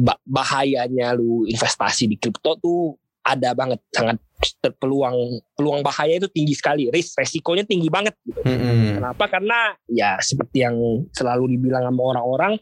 ba- 0.00 0.20
bahayanya 0.24 1.12
lu 1.12 1.44
investasi 1.44 2.08
di 2.08 2.16
kripto 2.16 2.56
tuh 2.56 2.96
ada 3.20 3.52
banget 3.52 3.84
sangat 3.92 4.16
ter- 4.40 4.72
peluang 4.80 5.44
peluang 5.52 5.84
bahaya 5.84 6.16
itu 6.16 6.28
tinggi 6.32 6.56
sekali 6.56 6.88
risk 6.88 7.20
resikonya 7.20 7.68
tinggi 7.68 7.92
banget 7.92 8.16
gitu. 8.24 8.40
Mm-mm. 8.40 8.96
Kenapa? 8.96 9.28
Karena 9.28 9.76
ya 9.92 10.16
seperti 10.24 10.64
yang 10.64 11.04
selalu 11.12 11.52
dibilang 11.56 11.84
sama 11.84 12.16
orang-orang 12.16 12.56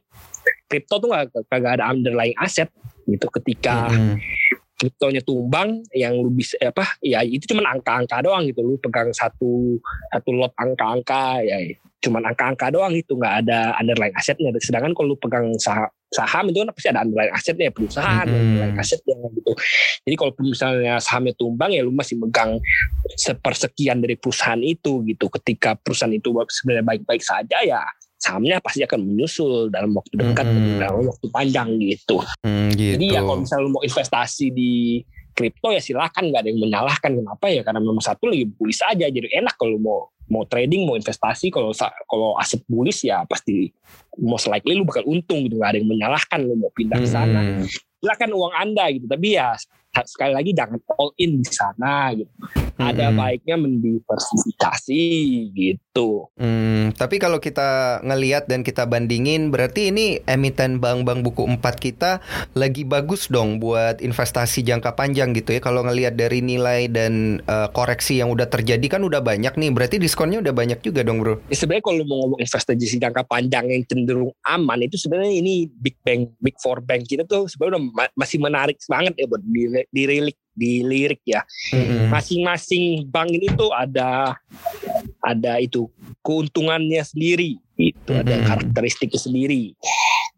kripto 0.67 0.99
tuh 0.99 1.15
gak, 1.15 1.31
kagak 1.47 1.79
ada 1.79 1.95
underlying 1.95 2.35
aset 2.43 2.69
gitu 3.07 3.31
ketika 3.41 3.89
Mm-mm. 3.89 4.19
Kriptonya 4.79 5.21
tumbang 5.27 5.83
yang 5.91 6.15
lu 6.15 6.31
bisa 6.31 6.55
apa 6.63 6.87
ya 7.03 7.27
itu 7.27 7.51
cuman 7.51 7.67
angka-angka 7.79 8.23
doang 8.23 8.47
gitu. 8.47 8.63
Lu 8.63 8.79
pegang 8.79 9.11
satu 9.11 9.77
satu 10.15 10.31
lot 10.31 10.55
angka-angka 10.55 11.43
ya 11.43 11.59
cuman 11.99 12.23
angka-angka 12.31 12.71
doang 12.71 12.95
gitu. 12.95 13.19
Nggak 13.19 13.45
ada 13.45 13.75
underlying 13.77 14.15
asetnya 14.15 14.55
sedangkan 14.63 14.95
kalau 14.95 15.13
lu 15.13 15.17
pegang 15.19 15.51
saham, 15.59 15.91
saham 16.15 16.47
itu 16.49 16.63
kan 16.63 16.71
pasti 16.71 16.89
ada 16.95 17.03
underlying 17.03 17.35
asetnya 17.35 17.69
perusahaan 17.75 18.27
Mhm. 18.31 18.39
underlying 18.39 18.77
asetnya 18.79 19.15
gitu. 19.35 19.53
Jadi 20.07 20.15
kalau 20.15 20.33
misalnya 20.41 20.95
sahamnya 21.03 21.35
tumbang 21.35 21.75
ya 21.75 21.83
lu 21.83 21.91
masih 21.91 22.15
megang 22.15 22.63
sepersekian 23.19 23.99
dari 23.99 24.15
perusahaan 24.15 24.63
itu 24.63 25.03
gitu. 25.11 25.27
Ketika 25.27 25.75
perusahaan 25.75 26.15
itu 26.15 26.31
sebenarnya 26.31 26.87
baik-baik 26.87 27.21
saja 27.21 27.59
ya 27.67 27.83
sahamnya 28.29 28.61
pasti 28.61 28.85
akan 28.85 29.01
menyusul 29.01 29.73
dalam 29.73 29.97
waktu 29.97 30.21
dekat 30.21 30.45
Mhm. 30.45 30.77
dalam 30.77 31.01
waktu 31.09 31.27
panjang 31.33 31.69
gitu 31.81 32.21
Mm, 32.45 32.69
gitu. 32.77 32.93
jadi 33.01 33.07
ya 33.09 33.21
kalau 33.25 33.41
misalnya 33.41 33.65
lu 33.65 33.71
mau 33.73 33.81
investasi 33.81 34.47
di 34.53 35.01
kripto 35.33 35.73
ya 35.73 35.81
silakan 35.81 36.29
nggak 36.29 36.45
ada 36.45 36.49
yang 36.53 36.61
menyalahkan 36.61 37.11
kenapa 37.15 37.47
ya 37.49 37.65
karena 37.65 37.81
memang 37.81 38.05
satu 38.05 38.29
lagi 38.29 38.45
bullish 38.45 38.85
aja 38.85 39.09
jadi 39.09 39.29
enak 39.41 39.57
kalau 39.57 39.81
mau 39.81 39.99
mau 40.29 40.45
trading 40.45 40.85
mau 40.85 40.93
investasi 40.93 41.49
kalau 41.49 41.73
kalau 42.05 42.37
aset 42.37 42.61
bullish 42.69 43.01
ya 43.01 43.25
pasti 43.25 43.73
most 44.21 44.45
likely 44.45 44.77
lu 44.77 44.85
bakal 44.85 45.09
untung 45.09 45.49
gitu 45.49 45.57
nggak 45.57 45.73
ada 45.73 45.79
yang 45.81 45.89
menyalahkan 45.89 46.45
lu 46.45 46.53
mau 46.53 46.69
pindah 46.69 47.01
ke 47.01 47.09
sana 47.09 47.41
Mm-mm. 47.41 47.65
silakan 47.97 48.31
uang 48.37 48.53
anda 48.53 48.85
gitu 48.93 49.09
tapi 49.09 49.41
ya 49.41 49.57
sekali 49.99 50.31
lagi 50.31 50.51
jangan 50.53 50.79
all 50.95 51.11
in 51.17 51.41
di 51.41 51.49
sana 51.49 52.13
gitu 52.13 52.29
ada 52.77 53.09
Mm-mm. 53.09 53.19
baiknya 53.19 53.57
mendiversifikasi 53.57 55.03
gitu 55.55 55.88
Hmm, 56.39 56.95
tapi 56.95 57.19
kalau 57.19 57.43
kita 57.43 58.01
ngelihat 58.07 58.47
dan 58.47 58.63
kita 58.63 58.87
bandingin 58.87 59.51
berarti 59.51 59.91
ini 59.91 60.23
emiten 60.25 60.79
bank-bank 60.79 61.27
buku 61.27 61.43
empat 61.45 61.81
kita 61.83 62.23
lagi 62.55 62.87
bagus 62.87 63.27
dong 63.29 63.59
buat 63.59 63.99
investasi 63.99 64.63
jangka 64.63 64.95
panjang 64.95 65.35
gitu 65.35 65.55
ya. 65.57 65.61
Kalau 65.63 65.83
ngelihat 65.83 66.15
dari 66.15 66.41
nilai 66.45 66.87
dan 66.87 67.43
eh, 67.43 67.69
koreksi 67.75 68.23
yang 68.23 68.31
udah 68.31 68.47
terjadi 68.47 68.99
kan 68.99 69.03
udah 69.03 69.21
banyak 69.21 69.55
nih. 69.55 69.71
Berarti 69.75 69.97
diskonnya 69.99 70.41
udah 70.41 70.55
banyak 70.55 70.81
juga 70.81 71.03
dong, 71.03 71.21
Bro. 71.21 71.43
Ya, 71.51 71.57
sebenarnya 71.59 71.85
kalau 71.85 72.05
mau 72.07 72.17
ngomong 72.27 72.41
investasi 72.41 72.99
jangka 72.99 73.23
panjang 73.27 73.67
yang 73.71 73.83
cenderung 73.87 74.33
aman 74.47 74.79
itu 74.85 74.97
sebenarnya 74.97 75.35
ini 75.35 75.67
big 75.69 75.99
bank 76.03 76.35
big 76.39 76.57
four 76.59 76.79
bank 76.81 77.07
kita 77.07 77.27
tuh 77.27 77.47
sebenarnya 77.51 77.79
udah 77.79 77.85
ma- 77.93 78.15
masih 78.15 78.39
menarik 78.41 78.77
banget 78.87 79.15
ya 79.19 79.27
buat 79.27 79.43
dirilik 79.93 80.37
di 80.59 80.83
lirik 80.83 81.23
ya. 81.23 81.47
Mm-mm. 81.71 82.11
Masing-masing 82.11 83.07
bank 83.07 83.31
ini 83.31 83.47
tuh 83.55 83.71
ada 83.71 84.35
ada 85.23 85.59
itu 85.59 85.91
keuntungannya 86.23 87.03
sendiri. 87.03 87.59
Itu 87.79 88.11
ada 88.15 88.39
Mm-mm. 88.39 88.47
karakteristiknya 88.47 89.21
sendiri. 89.23 89.75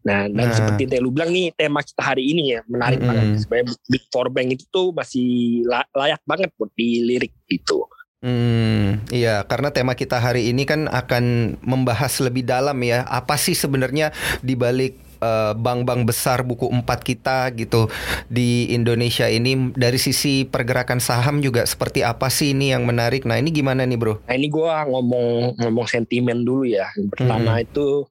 Nah, 0.01 0.29
dan 0.29 0.49
Nah. 0.49 0.55
seperti 0.57 0.89
yang 0.89 1.05
lu 1.05 1.13
bilang 1.13 1.29
nih 1.29 1.53
tema 1.53 1.81
kita 1.81 2.01
hari 2.01 2.29
ini 2.33 2.57
ya 2.57 2.61
menarik 2.69 3.01
Mm-mm. 3.01 3.09
banget. 3.09 3.27
Sebenarnya 3.45 3.67
Big 3.89 4.03
Four 4.09 4.27
Bank 4.29 4.47
itu 4.53 4.65
tuh 4.69 4.93
masih 4.93 5.61
la- 5.65 5.89
layak 5.93 6.21
banget 6.25 6.49
buat 6.57 6.69
dilirik 6.73 7.33
gitu. 7.49 7.85
Hmm, 8.21 9.01
iya, 9.09 9.41
karena 9.49 9.73
tema 9.73 9.97
kita 9.97 10.21
hari 10.21 10.53
ini 10.53 10.61
kan 10.61 10.85
akan 10.85 11.57
membahas 11.65 12.21
lebih 12.21 12.45
dalam 12.45 12.77
ya, 12.85 13.01
apa 13.09 13.33
sih 13.33 13.57
sebenarnya 13.57 14.13
di 14.45 14.53
eh, 15.21 15.53
bank-bank 15.55 16.09
besar 16.09 16.41
buku 16.41 16.67
empat 16.67 17.05
kita 17.05 17.53
gitu 17.53 17.87
di 18.27 18.73
Indonesia 18.73 19.29
ini 19.29 19.71
dari 19.77 20.01
sisi 20.01 20.43
pergerakan 20.43 20.97
saham 20.97 21.39
juga 21.39 21.63
seperti 21.63 22.01
apa 22.01 22.27
sih 22.27 22.57
ini 22.57 22.73
yang 22.73 22.83
menarik. 22.83 23.23
Nah, 23.23 23.37
ini 23.37 23.53
gimana 23.53 23.85
nih, 23.85 23.97
Bro? 24.01 24.25
Nah 24.25 24.35
ini 24.35 24.49
gua 24.49 24.83
ngomong 24.89 25.61
ngomong 25.61 25.87
sentimen 25.87 26.43
dulu 26.43 26.65
ya. 26.65 26.89
Yang 26.97 27.09
pertama 27.13 27.61
itu 27.61 28.09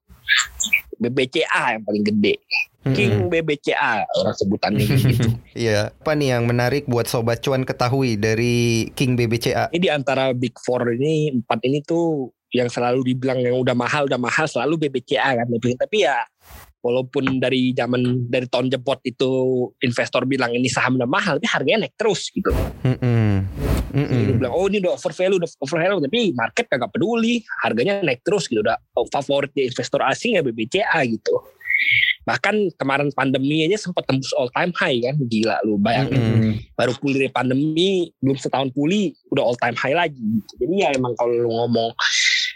BBCA 1.01 1.77
yang 1.77 1.83
paling 1.83 2.05
gede. 2.07 2.37
Mm-mm. 2.81 2.97
King 2.97 3.29
BBCA 3.29 4.09
orang 4.09 4.37
sebutannya 4.41 4.85
gitu. 5.13 5.29
Iya, 5.53 5.93
apa 5.93 6.17
nih 6.17 6.33
yang 6.33 6.49
menarik 6.49 6.89
buat 6.89 7.05
sobat 7.05 7.45
cuan 7.45 7.69
ketahui 7.69 8.17
dari 8.17 8.89
King 8.97 9.21
BBCA? 9.21 9.69
Ini 9.69 9.81
di 9.85 9.91
antara 9.93 10.33
Big 10.33 10.57
Four 10.57 10.89
ini 10.97 11.29
empat 11.45 11.61
ini 11.69 11.85
tuh 11.85 12.33
yang 12.57 12.73
selalu 12.73 13.13
dibilang 13.13 13.37
yang 13.37 13.61
udah 13.61 13.77
mahal 13.77 14.09
udah 14.09 14.17
mahal 14.17 14.49
selalu 14.49 14.89
BBCA 14.89 15.45
kan. 15.45 15.47
Tapi, 15.47 15.77
tapi 15.77 15.97
ya 16.09 16.25
walaupun 16.81 17.41
dari 17.41 17.77
zaman 17.77 18.27
dari 18.29 18.49
tahun 18.49 18.73
jebot 18.73 19.01
itu 19.05 19.29
investor 19.85 20.25
bilang 20.25 20.53
ini 20.57 20.67
saham 20.67 20.97
udah 20.97 21.09
mahal 21.09 21.37
tapi 21.37 21.49
harganya 21.49 21.87
naik 21.87 21.95
terus 21.97 22.33
gitu. 22.33 22.49
Mm-mm. 22.85 23.45
Jadi 23.91 24.01
Mm-mm. 24.01 24.27
dia 24.27 24.37
bilang 24.37 24.55
oh 24.57 24.67
ini 24.67 24.81
udah 24.81 24.97
over 24.97 25.13
value 25.13 25.39
udah 25.41 25.51
over 25.61 25.79
value 25.79 26.01
tapi 26.01 26.21
market 26.33 26.65
kagak 26.73 26.91
peduli 26.93 27.45
harganya 27.61 28.01
naik 28.01 28.25
terus 28.25 28.49
gitu 28.49 28.65
udah 28.65 28.77
oh, 28.97 29.07
favorit 29.13 29.53
di 29.53 29.69
investor 29.69 30.01
asing 30.05 30.41
ya 30.41 30.43
BBCA 30.43 31.01
gitu. 31.05 31.37
Bahkan 32.29 32.77
kemarin 32.77 33.09
pandemi 33.17 33.65
aja 33.65 33.81
sempat 33.81 34.05
tembus 34.05 34.31
all 34.37 34.53
time 34.53 34.73
high 34.77 35.01
kan 35.01 35.17
gila 35.27 35.57
lu 35.65 35.81
bayangin 35.81 36.21
Mm-mm. 36.21 36.53
baru 36.77 36.93
pulih 37.01 37.27
dari 37.27 37.33
pandemi 37.33 38.13
belum 38.21 38.37
setahun 38.37 38.71
pulih 38.77 39.17
udah 39.33 39.43
all 39.45 39.59
time 39.59 39.77
high 39.77 39.97
lagi 39.97 40.21
gitu. 40.21 40.53
jadi 40.61 40.75
ya 40.77 40.89
emang 40.95 41.17
kalau 41.17 41.33
lu 41.33 41.49
ngomong 41.49 41.97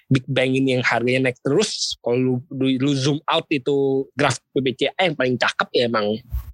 Big 0.08 0.24
Bang 0.28 0.52
ini 0.52 0.76
yang 0.76 0.84
harganya 0.84 1.30
naik 1.30 1.40
terus 1.40 1.96
kalau 2.04 2.38
lu, 2.52 2.66
lu, 2.76 2.92
zoom 2.92 3.18
out 3.24 3.48
itu 3.48 4.04
grafik 4.12 4.44
BBCA 4.52 5.00
yang 5.00 5.16
paling 5.16 5.36
cakep 5.40 5.68
ya 5.72 5.88
emang 5.88 6.06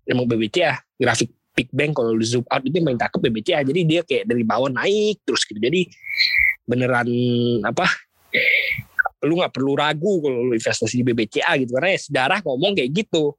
emang 0.07 0.25
BBCA 0.30 0.78
grafik 0.97 1.35
Big 1.54 1.69
Bang 1.75 1.90
kalau 1.90 2.14
lu 2.14 2.23
zoom 2.23 2.47
out 2.47 2.62
itu 2.62 2.78
yang 2.78 2.87
paling 2.88 3.00
cakep 3.02 3.21
BBCA 3.26 3.61
jadi 3.66 3.80
dia 3.83 4.00
kayak 4.07 4.25
dari 4.30 4.45
bawah 4.47 4.71
naik 4.71 5.21
terus 5.26 5.42
gitu. 5.45 5.59
Jadi 5.59 5.90
beneran 6.64 7.11
apa 7.66 7.90
lu 9.26 9.37
nggak 9.37 9.52
perlu 9.52 9.75
ragu 9.76 10.23
kalau 10.23 10.47
lu 10.47 10.54
investasi 10.54 11.02
di 11.02 11.04
BBCA 11.04 11.59
gitu. 11.61 11.76
Karena 11.76 11.90
ya 11.92 12.00
sejarah 12.00 12.38
ngomong 12.47 12.73
kayak 12.78 12.90
gitu. 12.95 13.35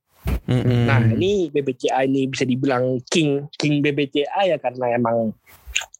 Mm-mm. 0.45 0.85
Nah 0.85 1.01
ini 1.17 1.49
BBCA 1.49 2.05
ini 2.05 2.29
bisa 2.29 2.45
dibilang 2.45 2.99
king 3.09 3.47
king 3.57 3.81
BBCA 3.81 4.53
ya 4.53 4.57
karena 4.61 4.93
emang 4.99 5.33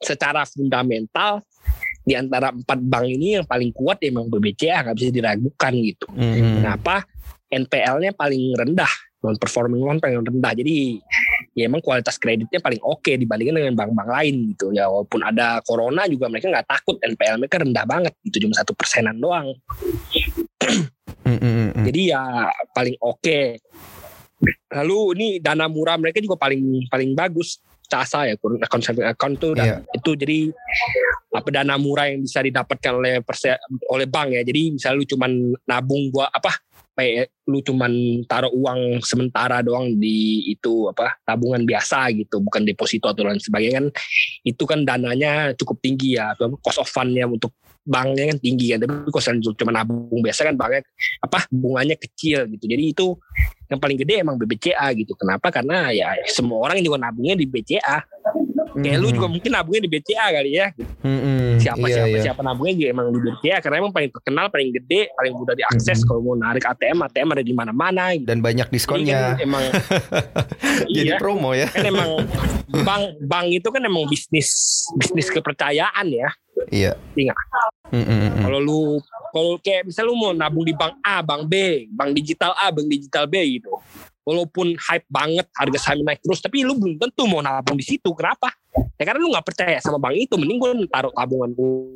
secara 0.03 0.45
fundamental 0.45 1.41
di 2.11 2.19
antara 2.19 2.51
empat 2.51 2.79
bank 2.83 3.07
ini 3.07 3.39
yang 3.39 3.47
paling 3.47 3.71
kuat 3.71 4.03
ya 4.03 4.11
emang 4.11 4.27
BBCA 4.27 4.83
nggak 4.83 4.95
bisa 4.99 5.15
diragukan 5.15 5.71
gitu. 5.79 6.11
Mm-mm. 6.11 6.59
Kenapa? 6.59 7.07
NPL-nya 7.47 8.11
paling 8.11 8.51
rendah, 8.51 8.91
non 9.23 9.39
performing 9.39 9.79
loan 9.79 10.03
paling 10.03 10.19
rendah. 10.19 10.51
Jadi 10.51 10.99
ya 11.55 11.71
emang 11.71 11.79
kualitas 11.79 12.19
kreditnya 12.19 12.59
paling 12.59 12.83
oke 12.83 13.15
dibandingkan 13.15 13.63
dengan 13.63 13.75
bank-bank 13.79 14.09
lain 14.11 14.35
gitu. 14.51 14.75
Ya 14.75 14.91
walaupun 14.91 15.23
ada 15.23 15.63
corona 15.63 16.03
juga 16.11 16.27
mereka 16.27 16.51
nggak 16.51 16.67
takut 16.67 16.99
NPL 16.99 17.39
mereka 17.39 17.63
rendah 17.63 17.85
banget 17.87 18.13
gitu 18.27 18.43
cuma 18.43 18.59
satu 18.59 18.75
persenan 18.75 19.15
doang. 19.15 19.55
Mm-mm. 21.23 21.87
Jadi 21.87 22.11
ya 22.11 22.51
paling 22.75 22.99
oke. 22.99 23.39
Lalu 24.75 24.99
ini 25.15 25.27
dana 25.39 25.71
murah 25.71 25.95
mereka 25.95 26.19
juga 26.19 26.35
paling 26.35 26.91
paling 26.91 27.15
bagus. 27.15 27.63
CASA 27.91 28.23
ya 28.23 28.39
current 28.39 28.63
account 28.63 28.83
saving 28.87 29.03
account 29.03 29.35
tuh 29.35 29.51
dan 29.51 29.83
itu 29.91 30.15
jadi 30.15 30.47
apa 31.31 31.49
dana 31.49 31.79
murah 31.79 32.11
yang 32.11 32.27
bisa 32.27 32.43
didapatkan 32.43 32.91
oleh 32.91 33.23
perse, 33.23 33.55
oleh 33.87 34.07
bank 34.07 34.35
ya. 34.35 34.41
Jadi 34.43 34.75
misalnya 34.75 34.97
lu 34.99 35.05
cuman 35.07 35.31
nabung 35.63 36.11
gua 36.11 36.27
apa 36.27 36.51
kayak 36.91 37.31
lu 37.47 37.63
cuman 37.63 37.91
taruh 38.27 38.51
uang 38.51 38.99
sementara 39.01 39.63
doang 39.63 39.95
di 39.95 40.51
itu 40.51 40.91
apa 40.91 41.17
tabungan 41.23 41.63
biasa 41.63 42.11
gitu 42.13 42.43
bukan 42.43 42.67
deposito 42.67 43.07
atau 43.07 43.25
lain 43.25 43.39
sebagainya 43.39 43.79
kan 43.79 43.87
itu 44.43 44.63
kan 44.67 44.83
dananya 44.83 45.55
cukup 45.55 45.79
tinggi 45.79 46.19
ya. 46.19 46.35
Cost 46.59 46.83
of 46.83 46.91
fundnya 46.91 47.25
untuk 47.25 47.55
banknya 47.81 48.29
kan 48.35 48.37
tinggi 48.37 48.75
kan. 48.75 48.85
Tapi 48.85 49.09
kalau 49.09 49.53
cuma 49.57 49.71
nabung 49.73 50.21
biasa 50.21 50.45
kan 50.51 50.55
banknya 50.59 50.81
apa 51.23 51.47
bunganya 51.49 51.95
kecil 51.97 52.45
gitu. 52.51 52.65
Jadi 52.69 52.83
itu 52.93 53.07
yang 53.71 53.79
paling 53.79 53.97
gede 53.97 54.21
emang 54.21 54.35
BBCA 54.35 54.91
gitu. 54.99 55.15
Kenapa? 55.15 55.49
Karena 55.49 55.89
ya 55.95 56.13
semua 56.27 56.59
orang 56.69 56.83
juga 56.83 57.01
nabungnya 57.01 57.39
di 57.39 57.47
BCA 57.47 58.03
kayak 58.73 58.97
lu 58.97 59.07
juga 59.09 59.27
mungkin 59.27 59.51
nabungnya 59.51 59.81
di 59.83 59.91
BCA 59.91 60.27
kali 60.31 60.51
ya 60.53 60.67
Mm-mm. 61.01 61.57
siapa 61.57 61.83
Iya, 61.83 61.95
siapa 61.97 62.07
iya. 62.09 62.21
siapa 62.23 62.41
nabungnya 62.41 62.73
juga 62.73 62.87
emang 62.89 63.07
di 63.09 63.19
BCA 63.21 63.57
karena 63.59 63.75
emang 63.79 63.91
paling 63.91 64.09
terkenal 64.09 64.45
paling 64.47 64.69
gede 64.71 65.01
paling 65.11 65.33
mudah 65.33 65.53
diakses 65.53 65.97
Mhm. 65.97 66.05
kalau 66.05 66.21
mau 66.21 66.35
narik 66.35 66.63
ATM 66.63 66.97
ATM 67.01 67.27
ada 67.29 67.43
di 67.43 67.51
mana-mana 67.51 68.03
gitu. 68.13 68.25
dan 68.25 68.39
banyak 68.39 68.63
Jadi 68.63 68.71
kan 68.71 68.75
diskonnya. 68.97 69.19
emang 69.37 69.63
Jadi 70.87 71.03
iya 71.03 71.15
promo 71.17 71.51
ya. 71.51 71.67
kan 71.67 71.83
emang 71.83 72.09
bank 72.71 73.03
bank 73.21 73.47
itu 73.51 73.67
kan 73.67 73.81
emang 73.81 74.07
bisnis 74.07 74.49
bisnis 74.93 75.27
kepercayaan 75.27 76.07
ya 76.07 76.29
Iya. 76.69 76.93
Iya. 77.13 77.33
Mm-mm. 77.89 78.37
Kalau 78.39 78.59
lu 78.59 78.79
kalau 79.31 79.57
kayak 79.57 79.83
misal 79.83 80.05
lu 80.05 80.13
mau 80.13 80.29
nabung 80.29 80.61
di 80.61 80.71
bank 80.71 80.99
A, 81.01 81.19
bank 81.19 81.47
B, 81.47 81.55
bank 81.89 82.13
digital 82.13 82.53
A, 82.53 82.69
bank 82.69 82.85
digital 82.85 83.25
B 83.25 83.39
gitu. 83.51 83.71
Walaupun 84.21 84.77
hype 84.77 85.07
banget 85.07 85.49
harga 85.51 85.79
saham 85.81 86.05
naik 86.05 86.21
terus, 86.21 86.37
tapi 86.37 86.61
lu 86.61 86.77
belum 86.77 87.01
tentu 87.01 87.25
mau 87.25 87.41
nabung 87.41 87.73
di 87.73 87.81
situ. 87.81 88.13
Kenapa? 88.13 88.53
Ya 88.71 89.03
karena 89.03 89.19
lu 89.19 89.33
nggak 89.33 89.43
percaya 89.43 89.77
sama 89.81 89.97
bank 89.97 90.15
itu. 90.15 90.35
Mending 90.39 90.57
gue 90.57 90.71
taruh 90.87 91.11
tabungan 91.11 91.51
gua- 91.51 91.89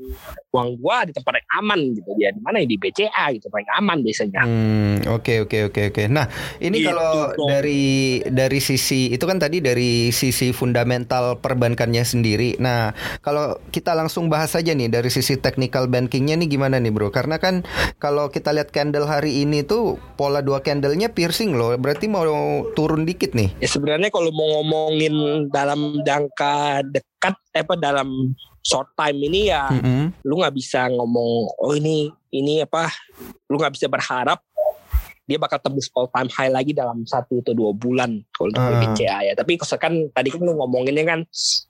uang 0.51 0.69
gua 0.79 1.03
di 1.03 1.11
tempat 1.11 1.39
yang 1.39 1.49
aman 1.61 1.79
gitu. 1.93 2.09
Ya 2.17 2.31
di 2.31 2.41
mana 2.41 2.59
ya 2.59 2.67
di 2.67 2.75
BCA 2.75 3.25
gitu 3.31 3.47
paling 3.47 3.67
aman 3.77 3.97
biasanya. 4.01 4.41
Hmm, 4.43 4.95
oke 5.07 5.45
oke 5.45 5.57
oke 5.71 5.81
oke. 5.93 6.03
Nah, 6.07 6.25
ini 6.59 6.81
Gitu 6.81 6.87
kalau 6.91 7.31
dong. 7.31 7.47
dari 7.47 7.85
dari 8.25 8.59
sisi 8.59 9.11
itu 9.11 9.23
kan 9.23 9.37
tadi 9.37 9.59
dari 9.59 10.09
sisi 10.09 10.51
fundamental 10.51 11.37
perbankannya 11.37 12.01
sendiri. 12.01 12.57
Nah, 12.57 12.91
kalau 13.19 13.59
kita 13.69 13.93
langsung 13.93 14.27
bahas 14.27 14.51
saja 14.51 14.71
nih 14.71 14.87
dari 14.89 15.07
sisi 15.07 15.35
technical 15.37 15.87
bankingnya 15.87 16.35
nih 16.35 16.49
gimana 16.49 16.79
nih, 16.79 16.91
Bro? 16.91 17.11
Karena 17.11 17.37
kan 17.37 17.61
kalau 17.99 18.27
kita 18.27 18.51
lihat 18.51 18.71
candle 18.71 19.05
hari 19.05 19.43
ini 19.43 19.61
tuh 19.61 19.95
pola 20.15 20.39
dua 20.39 20.59
candlenya 20.59 21.11
piercing 21.11 21.53
loh. 21.53 21.75
Berarti 21.75 22.07
mau 22.07 22.25
turun 22.73 23.03
dikit 23.03 23.31
nih. 23.31 23.51
Ya 23.59 23.67
sebenarnya 23.67 24.09
kalau 24.09 24.31
mau 24.31 24.59
ngomongin 24.59 25.13
dalam 25.51 26.01
jangka 26.01 26.64
dekat, 26.83 27.35
eh, 27.53 27.63
apa 27.63 27.75
dalam 27.77 28.33
short 28.65 28.89
time 28.97 29.17
ini 29.29 29.53
ya 29.53 29.69
Mm-mm. 29.69 30.09
lu 30.25 30.41
nggak 30.41 30.55
bisa 30.57 30.89
ngomong 30.89 31.53
oh 31.61 31.73
ini 31.77 32.09
ini 32.33 32.65
apa 32.65 32.89
lu 33.45 33.61
nggak 33.61 33.77
bisa 33.77 33.85
berharap 33.85 34.41
dia 35.25 35.41
bakal 35.41 35.57
tembus 35.57 35.89
all 35.97 36.05
time 36.13 36.29
high 36.29 36.53
lagi 36.53 36.69
dalam 36.69 37.01
satu 37.01 37.41
atau 37.41 37.57
dua 37.57 37.73
bulan 37.73 38.21
kalau 38.29 38.53
untuk 38.53 38.61
Ah. 38.61 38.77
BBCA 38.77 39.19
ya 39.25 39.33
tapi 39.33 39.57
kan 39.57 39.93
tadi 40.13 40.29
kan 40.29 40.41
lu 40.41 40.53
ngomonginnya 40.53 41.01
kan 41.01 41.19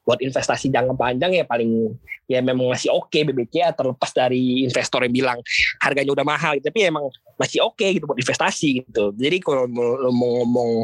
buat 0.04 0.20
investasi 0.20 0.68
jangka 0.76 0.92
panjang 1.00 1.32
ya 1.40 1.48
paling 1.48 1.96
ya 2.28 2.44
memang 2.44 2.76
masih 2.76 2.92
oke 2.92 3.16
BBCA 3.16 3.72
terlepas 3.72 4.12
dari 4.12 4.68
investor 4.68 5.08
yang 5.08 5.16
bilang 5.16 5.40
harganya 5.80 6.12
udah 6.12 6.26
mahal 6.28 6.60
tapi 6.60 6.84
emang 6.84 7.08
masih 7.40 7.64
oke 7.64 7.84
gitu 7.84 8.04
buat 8.04 8.20
investasi 8.20 8.84
gitu 8.84 9.16
jadi 9.16 9.40
kalau 9.40 9.72
lu 9.72 10.12
mau 10.12 10.44
ngomong 10.44 10.84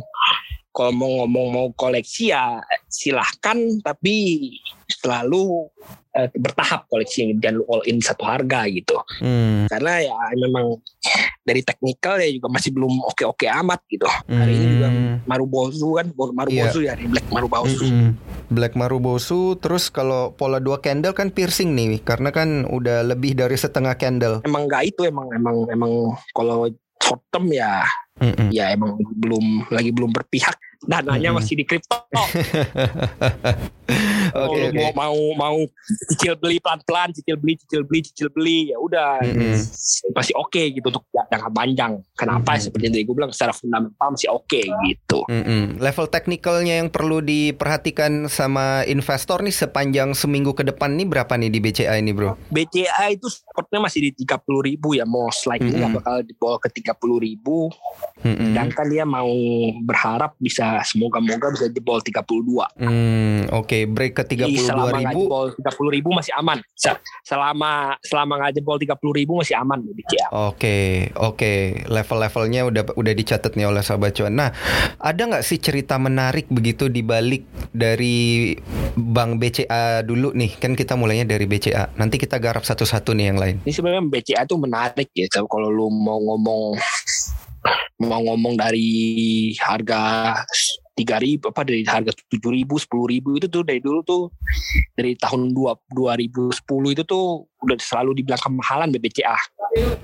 kalau 0.72 0.92
mau 0.96 1.12
ngomong 1.24 1.48
mau 1.51 1.68
koleksi 1.75 2.32
ya 2.32 2.63
silahkan 2.88 3.60
tapi 3.84 4.48
selalu 4.88 5.68
eh, 6.16 6.28
bertahap 6.36 6.88
koleksi 6.88 7.36
dan 7.40 7.60
lu 7.60 7.63
all 7.68 7.84
in 7.88 8.00
satu 8.00 8.24
harga 8.24 8.68
gitu 8.72 8.96
Hmm, 9.22 9.70
karena 9.70 10.01
ya 10.01 10.18
memang 10.34 10.80
dari 11.46 11.62
teknikal 11.62 12.18
ya 12.18 12.30
juga 12.32 12.48
masih 12.50 12.74
belum 12.74 13.04
oke-oke 13.06 13.46
amat 13.46 13.80
gitu 13.92 14.08
hari 14.30 14.54
ini 14.56 14.66
juga 14.80 14.90
hmm. 14.90 15.16
Marubozu 15.30 15.90
kan 16.00 16.08
Marubozu 16.16 16.80
ya 16.86 16.94
di 16.98 17.06
Black 17.06 17.28
Marubozu 17.30 17.86
Mm-mm. 17.86 18.12
Black 18.51 18.74
Marubosu 18.75 19.56
terus 19.62 19.88
kalau 19.94 20.34
pola 20.36 20.60
dua 20.60 20.82
candle 20.84 21.16
kan 21.16 21.32
piercing 21.32 21.72
nih 21.72 22.01
karena 22.04 22.34
kan 22.34 22.68
udah 22.68 23.06
lebih 23.06 23.38
dari 23.38 23.56
setengah 23.56 23.96
candle. 23.96 24.44
emang 24.44 24.68
nggak 24.68 24.92
itu 24.92 25.08
emang 25.08 25.28
emang 25.32 25.63
emang 25.72 25.92
kalau 26.36 26.68
short 27.12 27.27
term 27.27 27.51
ya 27.51 27.84
Mm-mm. 28.24 28.48
ya 28.56 28.72
emang 28.72 28.96
belum 29.20 29.68
lagi 29.68 29.91
belum 29.91 30.15
berpihak 30.15 30.56
dananya 30.81 31.29
Mm-mm. 31.29 31.41
masih 31.43 31.53
di 31.57 31.65
kripto 31.65 31.93
Oke 34.31 34.71
Kalau 34.71 34.71
oke. 34.71 34.79
mau 34.79 34.91
mau 34.95 35.17
mau 35.35 35.57
cicil 36.07 36.39
beli 36.39 36.63
pelan 36.63 36.79
pelan 36.88 37.09
cicil 37.11 37.35
beli 37.35 37.59
cicil 37.59 37.83
beli 37.83 38.00
cicil 38.07 38.27
beli 38.31 38.71
ya 38.71 38.77
udah 38.79 39.19
Mm-mm. 39.19 39.59
masih 40.15 40.33
oke 40.39 40.61
gitu 40.71 40.88
untuk 40.88 41.03
ja- 41.11 41.27
jangka 41.27 41.51
panjang. 41.51 42.00
Kenapa? 42.15 42.55
Hmm. 42.55 42.61
Seperti 42.63 42.83
yang 42.88 42.93
tadi 42.95 43.03
gue 43.03 43.15
bilang 43.19 43.31
secara 43.35 43.51
fundamental 43.51 44.07
masih 44.15 44.29
oke 44.31 44.61
gitu. 44.88 45.19
Mm-mm. 45.27 45.83
Level 45.83 46.07
teknikalnya 46.07 46.79
yang 46.79 46.88
perlu 46.88 47.19
diperhatikan 47.19 48.31
sama 48.31 48.88
investor 48.88 49.43
nih 49.43 49.51
sepanjang 49.51 50.15
seminggu 50.15 50.55
ke 50.55 50.63
depan 50.63 50.95
nih 50.95 51.11
berapa 51.11 51.33
nih 51.35 51.51
di 51.51 51.59
BCA 51.59 52.00
ini 52.00 52.15
bro? 52.15 52.39
BCA 52.47 53.11
itu 53.11 53.27
supportnya 53.27 53.83
masih 53.83 54.07
di 54.07 54.23
30 54.23 54.39
ribu 54.63 54.95
ya 54.95 55.03
most 55.03 55.43
likely 55.43 55.75
nggak 55.75 56.00
bakal 56.00 56.15
di 56.23 56.33
bawah 56.39 56.59
ke 56.63 56.71
30 56.71 56.95
ribu 57.19 57.67
Mm-mm. 58.23 58.55
dan 58.55 58.71
kan 58.71 58.88
dia 58.88 59.03
mau 59.03 59.27
berharap 59.83 60.39
bisa 60.39 60.71
semoga-moga 60.82 61.48
bisa 61.50 61.68
di 61.68 61.78
bawah 61.78 62.00
32 62.00 62.80
Hmm, 62.80 63.42
Oke 63.51 63.84
break 63.84 64.13
ke 64.13 64.24
Jadi 64.25 64.56
32 64.56 64.63
selama 64.63 64.88
nggak 64.94 65.12
ribu. 65.12 65.22
jebol 65.22 65.46
30 65.51 65.96
ribu 65.96 66.10
masih 66.12 66.34
aman 66.34 66.58
Se- 66.72 66.96
selama 67.22 67.72
selama 68.00 68.34
nggak 68.38 68.51
jebol 68.56 68.78
30 68.78 68.96
ribu 69.13 69.34
masih 69.36 69.56
aman 69.56 69.80
BCA 69.84 70.28
Oke, 70.32 70.78
oke, 71.13 71.51
level-levelnya 71.86 72.62
udah 72.63 72.84
udah 72.94 73.13
dicatat 73.13 73.54
nih 73.54 73.66
oleh 73.66 73.82
sahabat 73.82 74.13
cuan. 74.13 74.32
Nah, 74.32 74.50
ada 74.98 75.22
nggak 75.22 75.44
sih 75.44 75.58
cerita 75.58 75.98
menarik 75.98 76.48
begitu 76.48 76.88
di 76.88 77.01
balik 77.01 77.44
dari 77.70 78.56
Bank 78.94 79.38
BCA 79.38 80.01
dulu 80.01 80.32
nih? 80.32 80.56
Kan 80.56 80.74
kita 80.74 80.94
mulainya 80.94 81.25
dari 81.25 81.44
BCA. 81.44 81.92
Nanti 81.96 82.16
kita 82.16 82.38
garap 82.38 82.62
satu-satu 82.62 83.12
nih 83.12 83.25
yang 83.25 83.38
lain. 83.38 83.56
ini 83.62 83.72
sebenarnya 83.72 84.04
BCA 84.04 84.42
tuh 84.44 84.58
menarik 84.58 85.12
ya 85.12 85.28
kalau 85.42 85.68
lu 85.68 85.88
mau 85.90 86.18
ngomong 86.18 86.80
mau 88.01 88.22
ngomong 88.25 88.58
dari 88.58 89.53
harga 89.62 90.34
tiga 91.01 91.17
ribu 91.17 91.50
apa 91.50 91.65
dari 91.65 91.81
harga 91.81 92.13
tujuh 92.29 92.51
ribu 92.53 92.77
sepuluh 92.77 93.10
ribu 93.10 93.34
itu 93.41 93.50
tuh 93.50 93.65
dari 93.65 93.81
dulu 93.81 94.05
tuh 94.05 94.24
dari 94.93 95.17
tahun 95.17 95.50
dua 95.50 95.74
2010 95.89 96.62
itu 96.93 97.03
tuh 97.10 97.50
udah 97.65 97.77
selalu 97.81 98.22
dibilang 98.22 98.41
kemahalan 98.41 98.93
BBCA 98.93 99.38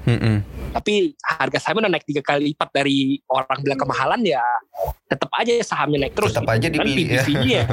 Mm-mm. 0.07 0.37
tapi 0.73 1.13
harga 1.21 1.57
sahamnya 1.61 1.89
udah 1.89 1.93
naik 1.97 2.05
tiga 2.07 2.21
kali 2.23 2.53
lipat 2.53 2.69
dari 2.71 3.19
orang 3.29 3.59
bilang 3.61 3.79
kemahalan 3.81 4.21
ya 4.23 4.41
tetap 5.07 5.29
aja 5.35 5.51
sahamnya 5.63 6.07
naik 6.07 6.15
terus 6.15 6.31
Tetap 6.31 6.47
gitu. 6.47 6.55
aja 6.55 6.67
dibeli 6.71 6.91
ya. 6.93 7.23
PBV 7.23 7.27
ya 7.45 7.63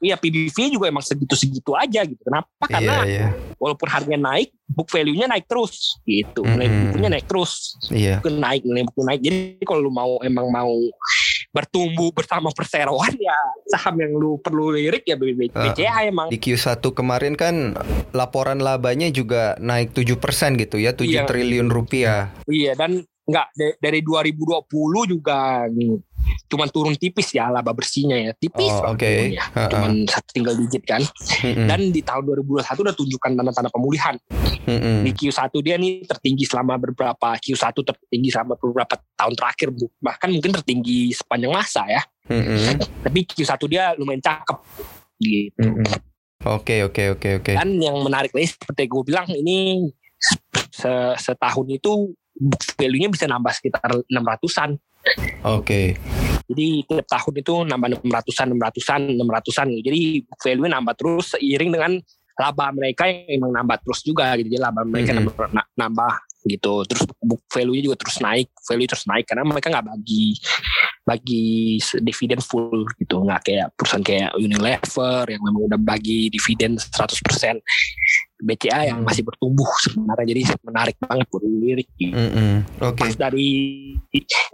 iya 0.00 0.16
PBV 0.22 0.56
juga 0.76 0.86
emang 0.92 1.04
segitu-segitu 1.04 1.72
aja 1.74 2.04
gitu 2.04 2.20
kenapa 2.22 2.64
karena 2.68 2.94
Iya, 3.04 3.08
iya, 3.08 3.26
walaupun 3.56 3.88
harganya 3.88 4.20
naik 4.34 4.52
book 4.68 4.88
value-nya 4.92 5.26
naik 5.30 5.48
terus 5.48 5.98
gitu 6.04 6.44
nilai 6.44 6.68
Mm-mm. 6.68 6.82
bukunya 6.92 7.08
naik 7.08 7.26
terus 7.26 7.76
iya. 7.88 8.20
buku 8.20 8.30
naik 8.36 8.62
nilai 8.66 8.84
buku 8.86 9.00
naik 9.06 9.20
jadi 9.24 9.64
kalau 9.64 9.80
lu 9.88 9.92
mau 9.92 10.20
emang 10.20 10.46
mau 10.52 10.72
bertumbuh 11.50 12.10
bersama 12.10 12.48
perseroan 12.50 13.10
ya 13.16 13.34
saham 13.66 13.98
yang 13.98 14.12
lu 14.12 14.38
perlu 14.38 14.70
lirik 14.70 15.02
ya 15.02 15.14
BB- 15.14 15.50
Ah. 15.50 15.66
BCA 15.66 16.06
emang 16.06 16.28
Di 16.28 16.38
Q1 16.38 16.78
kemarin 16.90 17.34
kan 17.34 17.74
laporan 18.10 18.58
labanya 18.58 19.08
juga 19.08 19.58
naik 19.58 19.90
7% 19.92 20.16
gitu 20.56 20.76
ya, 20.76 20.90
7 20.92 21.10
Iya. 21.12 21.26
triliun 21.26 21.68
rupiah. 21.68 22.30
iya 22.46 22.74
dan 22.74 23.02
nggak 23.22 23.46
da- 23.52 23.76
dari 23.78 24.00
2020 24.00 24.66
juga 25.06 25.38
nih, 25.66 26.02
cuman 26.46 26.66
turun 26.66 26.94
tipis 26.94 27.30
ya 27.30 27.46
laba 27.46 27.70
bersihnya 27.70 28.18
ya 28.20 28.32
tipis 28.32 28.70
Oh, 28.72 28.90
turunnya. 28.90 29.42
Ha-ha. 29.48 29.70
cuman 29.70 29.92
satu 30.04 30.28
tinggal 30.32 30.54
digit 30.56 30.82
kan 30.82 30.98
dan 31.64 31.80
di 31.88 32.00
tahun 32.00 32.26
2021 32.26 32.58
udah 32.80 32.94
tunjukkan 32.96 33.30
tanda-tanda 33.32 33.70
pemulihan 33.70 34.18
Mm-mm. 34.68 35.08
di 35.08 35.12
Q1 35.16 35.52
dia 35.64 35.76
nih 35.80 36.04
tertinggi 36.04 36.44
selama 36.44 36.76
beberapa 36.76 37.28
Q1 37.40 37.72
tertinggi 37.72 38.28
selama 38.28 38.60
beberapa 38.60 38.94
tahun 39.16 39.34
terakhir 39.36 39.68
bahkan 40.00 40.28
mungkin 40.28 40.52
tertinggi 40.52 41.16
sepanjang 41.16 41.52
masa 41.52 41.88
ya 41.88 42.02
Mm-mm. 42.28 42.76
tapi 43.00 43.24
Q1 43.24 43.60
dia 43.70 43.96
lumayan 43.96 44.20
cakep 44.20 44.58
gitu. 45.20 45.68
Oke, 46.40 46.80
oke, 46.88 47.20
oke, 47.20 47.28
oke. 47.44 47.52
dan 47.52 47.76
yang 47.76 48.00
menarik 48.00 48.32
lagi 48.32 48.56
seperti 48.56 48.88
gue 48.88 49.02
bilang 49.04 49.28
ini 49.28 49.92
se- 50.72 51.16
setahun 51.20 51.68
itu 51.68 52.16
book 52.40 52.62
value-nya 52.80 53.12
bisa 53.12 53.28
nambah 53.28 53.52
sekitar 53.52 53.92
600-an 54.08 54.80
Oke. 55.44 56.00
jadi 56.48 56.66
tiap 56.88 57.06
tahun 57.08 57.34
itu 57.44 57.54
nambah 57.68 57.88
600-an 58.00 58.48
600-an 58.56 59.00
600-an 59.20 59.66
gitu. 59.76 59.82
jadi 59.92 60.00
book 60.24 60.40
value 60.40 60.68
nambah 60.72 60.94
terus 60.96 61.26
seiring 61.36 61.70
dengan 61.76 61.92
laba 62.40 62.72
mereka 62.72 63.04
yang 63.04 63.28
emang 63.28 63.52
nambah 63.52 63.76
terus 63.84 64.00
juga 64.00 64.32
gitu. 64.40 64.48
Jadi 64.48 64.58
laba 64.58 64.80
mereka 64.88 65.12
Mhm. 65.12 65.18
nambah, 65.20 65.34
na- 65.52 65.68
nambah 65.76 66.12
gitu. 66.40 66.74
Terus 66.88 67.02
book 67.20 67.44
value-nya 67.52 67.82
juga 67.84 67.96
terus 68.00 68.16
naik 68.16 68.48
value 68.64 68.88
terus 68.88 69.04
naik 69.04 69.28
karena 69.28 69.44
mereka 69.44 69.68
nggak 69.68 69.86
bagi 69.92 70.24
bagi 71.04 71.76
dividen 72.00 72.40
full 72.40 72.88
gitu. 72.96 73.20
Nggak 73.20 73.40
kayak 73.44 73.66
perusahaan 73.76 74.00
kayak 74.00 74.30
Unilever 74.40 75.28
yang 75.28 75.42
memang 75.44 75.68
udah 75.68 75.80
bagi 75.80 76.32
dividen 76.32 76.80
100% 76.80 77.60
BCA 78.40 78.80
yang 78.88 78.98
Hmm. 79.00 79.08
masih 79.08 79.22
bertumbuh 79.22 79.68
sebenarnya 79.84 80.26
jadi 80.26 80.42
menarik 80.64 80.96
banget 80.98 81.26
buat 81.28 81.44
lirik 81.44 81.88
gitu. 81.94 82.16
Mm-mm. 82.16 82.52
Oke. 82.80 83.00
pas 83.00 83.14
dari 83.14 83.48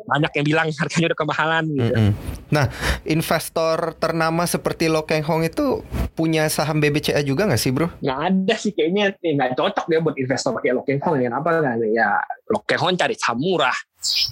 banyak 0.03 0.33
yang 0.35 0.47
bilang 0.47 0.67
harganya 0.71 1.07
udah 1.11 1.19
kemahalan 1.19 1.65
gitu. 1.71 1.95
Mm-mm. 1.95 2.11
Nah, 2.47 2.67
investor 3.07 3.95
ternama 3.97 4.45
seperti 4.45 4.87
Lo 4.87 5.03
Keng 5.03 5.23
Hong 5.23 5.43
itu 5.43 5.83
punya 6.13 6.47
saham 6.47 6.79
BBCA 6.79 7.21
juga 7.21 7.47
nggak 7.47 7.59
sih, 7.59 7.71
Bro? 7.71 7.89
nggak 7.99 8.21
ada 8.23 8.55
sih 8.57 8.71
kayaknya 8.71 9.15
nggak 9.17 9.55
cocok 9.55 9.85
dia 9.87 9.99
buat 9.99 10.17
investor 10.17 10.55
kayak 10.59 10.75
Lokeng 10.77 11.01
Hong 11.03 11.19
ya 11.19 11.31
apa 11.31 11.49
nggak 11.49 11.75
ya 11.91 12.09
Lokeng 12.49 12.81
Hong 12.81 12.95
cari 12.95 13.15
saham 13.15 13.39
murah 13.39 13.75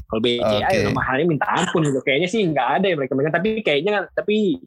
kalau 0.07 0.21
BCA 0.23 0.69
Oke. 0.71 0.79
ya 0.87 0.90
mahalnya 0.90 1.25
minta 1.27 1.47
ampun 1.51 1.83
gitu 1.83 1.99
kayaknya 2.01 2.29
sih 2.31 2.47
nggak 2.47 2.69
ada 2.79 2.87
yang 2.87 2.99
mereka 3.03 3.12
megang 3.19 3.35
tapi 3.35 3.51
kayaknya 3.61 4.07
tapi 4.14 4.62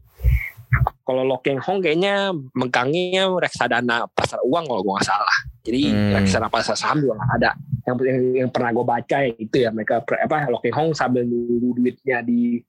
kalau 1.08 1.23
Lokeng 1.23 1.60
Hong 1.63 1.80
kayaknya 1.80 2.36
megangnya 2.56 3.32
reksadana 3.32 4.06
pasar 4.12 4.43
uang 4.43 4.67
kalau 4.67 4.82
gue 4.84 4.93
nggak 4.99 5.08
salah 5.08 5.39
jadi 5.63 5.82
Hmm. 5.91 6.13
reksadana 6.19 6.49
pasar 6.51 6.75
saham 6.75 7.03
juga 7.03 7.19
nggak 7.19 7.32
ada 7.39 7.51
yang, 7.88 7.95
yang, 8.03 8.19
yang 8.45 8.49
pernah 8.51 8.69
gue 8.75 8.86
baca 8.86 9.17
ya 9.23 9.32
itu 9.39 9.58
ya 9.63 9.69
mereka 9.71 10.03
apa 10.03 10.51
Lokeng 10.51 10.75
Hong 10.75 10.89
sambil 10.91 11.23
nunggu 11.23 11.80
duitnya 11.80 12.19
di 12.23 12.60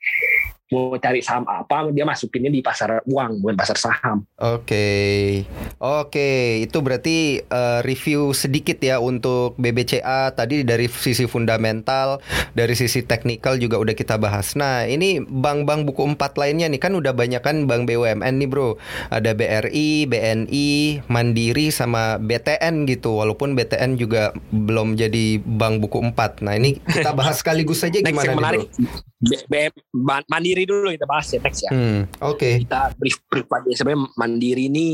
mau 0.72 0.94
cari 1.00 1.20
saham 1.24 1.44
apa 1.48 1.88
dia 1.92 2.04
masukinnya 2.04 2.52
di 2.52 2.60
pasar 2.60 3.00
uang 3.08 3.40
bukan 3.40 3.56
pasar 3.56 3.76
saham 3.80 4.24
Oke, 4.38 5.42
oke, 5.82 6.62
itu 6.62 6.78
berarti 6.78 7.42
eh, 7.42 7.80
review 7.82 8.30
sedikit 8.30 8.78
ya 8.78 9.02
untuk 9.02 9.58
BBCA 9.58 10.30
tadi 10.30 10.62
dari 10.62 10.86
sisi 10.86 11.26
fundamental, 11.26 12.22
dari 12.54 12.78
sisi 12.78 13.02
teknikal 13.02 13.58
juga 13.58 13.82
udah 13.82 13.94
kita 13.98 14.14
bahas. 14.14 14.54
Nah, 14.54 14.86
ini 14.86 15.18
bank-bank 15.18 15.90
buku 15.90 16.14
empat 16.14 16.38
lainnya 16.38 16.70
nih 16.70 16.78
kan 16.78 16.94
udah 16.94 17.10
banyak 17.10 17.42
kan 17.42 17.66
bank 17.66 17.90
BUMN 17.90 18.38
nih 18.38 18.46
bro, 18.46 18.78
ada 19.10 19.34
BRI, 19.34 20.06
BNI, 20.06 21.02
Mandiri 21.10 21.74
sama 21.74 22.22
BTN 22.22 22.86
gitu. 22.86 23.18
Walaupun 23.18 23.58
BTN 23.58 23.98
juga 23.98 24.30
belum 24.54 24.94
jadi 24.94 25.42
bank 25.42 25.82
buku 25.82 25.98
empat. 25.98 26.46
Nah, 26.46 26.54
ini 26.54 26.78
kita 26.78 27.10
bahas 27.10 27.38
sekaligus 27.42 27.82
saja 27.82 27.98
Next 27.98 28.14
gimana 28.14 28.30
yang 28.30 28.38
nih 28.38 28.38
menarik 28.38 28.62
bro? 28.62 28.70
B- 29.18 29.46
B- 29.50 29.74
Ma- 29.98 30.22
Mandiri 30.58 30.74
dulu 30.74 30.90
kita 30.90 31.06
bahas 31.06 31.26
ya 31.30 31.38
next 31.38 31.60
ya. 31.62 31.70
Hmm, 31.70 32.00
oke. 32.18 32.50
Kita 32.66 32.80
brief 32.98 33.22
brief 33.30 33.46
aja 33.46 33.70
sebenarnya 33.70 34.02
Mandiri 34.18 34.66
ini 34.66 34.88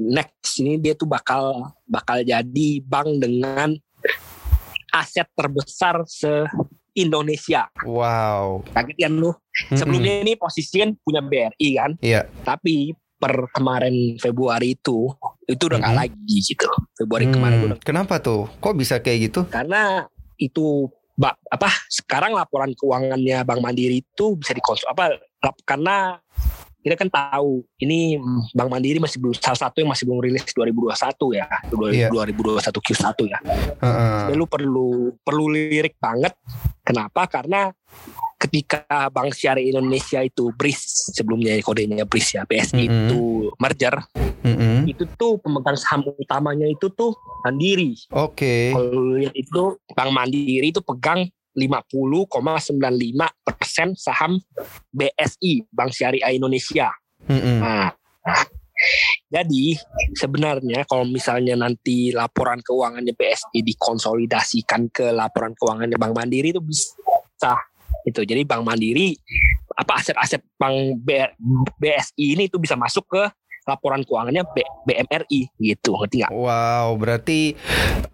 next 0.00 0.64
ini 0.64 0.80
dia 0.80 0.96
tuh 0.96 1.04
bakal 1.04 1.60
bakal 1.84 2.24
jadi 2.24 2.68
bank 2.80 3.20
dengan 3.20 3.76
aset 4.88 5.28
terbesar 5.36 6.08
se 6.08 6.48
Indonesia. 6.96 7.68
Wow. 7.84 8.64
Kaget 8.72 8.96
kan 8.96 9.12
lu? 9.12 9.28
Mm-mm. 9.28 9.76
Sebelumnya 9.76 10.24
ini 10.24 10.32
posisi 10.32 10.80
kan 10.80 10.96
punya 10.96 11.20
BRI 11.20 11.68
kan, 11.76 11.92
Iya. 12.00 12.24
tapi 12.40 12.96
per 13.16 13.52
kemarin 13.52 14.16
Februari 14.16 14.72
itu 14.72 15.12
itu 15.44 15.62
udah 15.68 15.76
nggak 15.76 15.92
Mhm. 15.92 16.00
lagi 16.00 16.36
gitu. 16.40 16.68
Februari 16.96 17.28
kemarin 17.28 17.56
Hmm, 17.60 17.66
udah 17.68 17.78
Kenapa 17.84 18.16
tuh? 18.20 18.48
Kok 18.56 18.72
bisa 18.72 19.04
kayak 19.04 19.28
gitu? 19.28 19.40
karena 19.48 20.08
itu 20.36 20.88
bak 21.16 21.40
apa 21.46 21.68
sekarang 21.88 22.30
laporan 22.30 22.70
keuangannya 22.72 23.40
Bank 23.42 23.58
Mandiri 23.58 23.98
itu 23.98 24.36
bisa 24.36 24.52
dikonsum 24.52 24.84
apa 24.86 25.10
lap- 25.40 25.64
karena 25.64 26.20
kita 26.78 26.94
kan 26.94 27.08
tahu 27.08 27.66
ini 27.78 28.14
Bank 28.52 28.68
Mandiri 28.68 29.00
masih 29.00 29.18
belum 29.18 29.34
salah 29.34 29.58
satu 29.58 29.80
yang 29.80 29.90
masih 29.90 30.06
belum 30.06 30.20
rilis 30.20 30.44
2021 30.48 30.92
ya 31.32 31.48
Iya. 31.90 32.08
2021 32.12 32.62
Q1 32.78 33.02
ya 33.26 33.38
Heeh. 33.42 34.22
Dan 34.28 34.34
lu 34.36 34.46
perlu 34.46 34.88
perlu 35.18 35.44
lirik 35.48 35.96
banget 35.96 36.36
kenapa 36.80 37.26
karena 37.26 37.72
ketika 38.36 38.84
Bank 39.08 39.32
Syariah 39.32 39.72
Indonesia 39.72 40.20
itu 40.20 40.52
BRIS 40.52 41.12
sebelumnya 41.16 41.56
kodenya 41.64 42.04
BRIS 42.04 42.36
ya 42.36 42.42
BSI 42.44 42.84
Mhm. 42.84 42.92
itu 43.08 43.20
merger 43.56 43.96
Mm-mm. 44.44 44.84
itu 44.86 45.08
tuh 45.16 45.40
pemegang 45.40 45.74
saham 45.74 46.04
utamanya 46.20 46.68
itu 46.68 46.92
tuh 46.92 47.16
Mandiri 47.42 47.96
Oke. 48.12 48.76
kalau 48.76 48.92
lu 48.92 49.24
lihat 49.24 49.34
itu 49.34 49.80
Bank 49.96 50.10
Mandiri 50.12 50.68
itu 50.68 50.84
pegang 50.84 51.24
50,95 51.56 52.28
persen 53.40 53.96
saham 53.96 54.36
BSI 54.92 55.64
Bank 55.72 55.96
Syariah 55.96 56.36
Indonesia. 56.36 56.92
Mm-mm. 57.32 57.64
Nah, 57.64 57.88
jadi 59.32 59.80
sebenarnya 60.12 60.84
kalau 60.84 61.08
misalnya 61.08 61.56
nanti 61.56 62.12
laporan 62.12 62.60
keuangannya 62.60 63.16
BSI 63.16 63.64
dikonsolidasikan 63.64 64.92
ke 64.92 65.08
laporan 65.16 65.56
keuangannya 65.56 65.96
Bank 65.96 66.12
Mandiri 66.12 66.52
itu 66.52 66.60
bisa 66.60 67.56
itu. 68.06 68.22
Jadi 68.22 68.46
Bank 68.46 68.62
Mandiri 68.62 69.18
apa 69.76 70.00
aset-aset 70.00 70.40
Bank 70.56 71.02
BSI 71.76 72.38
ini 72.38 72.48
itu 72.48 72.56
bisa 72.56 72.78
masuk 72.78 73.04
ke 73.10 73.22
laporan 73.66 74.06
keuangannya 74.06 74.46
B- 74.54 74.74
BMRI 74.86 75.50
gitu, 75.58 75.98
ngerti 75.98 76.22
nggak? 76.22 76.30
Wow, 76.30 76.94
berarti 77.02 77.58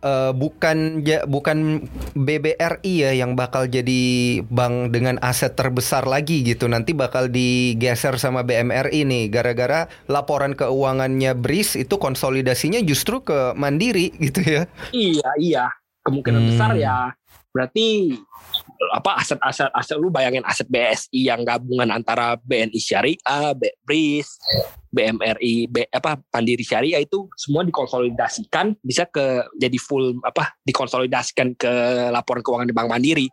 uh, 0.01 0.33
bukan 0.33 1.05
ja, 1.05 1.29
bukan 1.29 1.85
BBRI 2.17 2.95
ya 3.05 3.13
yang 3.13 3.37
bakal 3.37 3.69
jadi 3.69 4.41
bank 4.49 4.97
dengan 4.97 5.21
aset 5.21 5.53
terbesar 5.53 6.09
lagi 6.09 6.41
gitu. 6.41 6.73
Nanti 6.73 6.97
bakal 6.97 7.29
digeser 7.29 8.17
sama 8.17 8.41
BMRI 8.41 9.05
nih 9.05 9.25
gara-gara 9.29 9.93
laporan 10.09 10.57
keuangannya 10.57 11.37
BRIS 11.37 11.77
itu 11.77 12.01
konsolidasinya 12.01 12.81
justru 12.81 13.21
ke 13.21 13.53
Mandiri 13.53 14.09
gitu 14.25 14.41
ya. 14.41 14.65
Iya, 14.97 15.31
iya. 15.37 15.65
Kemungkinan 16.03 16.41
Hmm. 16.43 16.49
besar 16.49 16.71
ya 16.81 17.13
berarti 17.53 18.17
apa 18.91 19.23
aset-aset 19.23 19.71
aset 19.71 19.97
lu 20.01 20.11
bayangin 20.11 20.43
aset 20.43 20.67
BSI 20.67 21.31
yang 21.31 21.47
gabungan 21.47 21.95
antara 21.95 22.35
BNI 22.43 22.81
Syariah, 22.83 23.55
BRIS, 23.87 24.43
BMRI, 24.93 25.73
B, 25.73 25.89
apa 25.89 26.21
Mandiri 26.29 26.61
Syariah 26.61 27.01
itu 27.01 27.25
semua 27.35 27.65
dikonsolidasikan 27.65 28.77
bisa 28.85 29.09
ke 29.09 29.41
jadi 29.57 29.81
full 29.81 30.21
apa 30.21 30.53
dikonsolidasikan 30.69 31.57
ke 31.57 31.73
laporan 32.13 32.45
keuangan 32.45 32.69
di 32.69 32.77
Bank 32.77 32.93
Mandiri. 32.93 33.27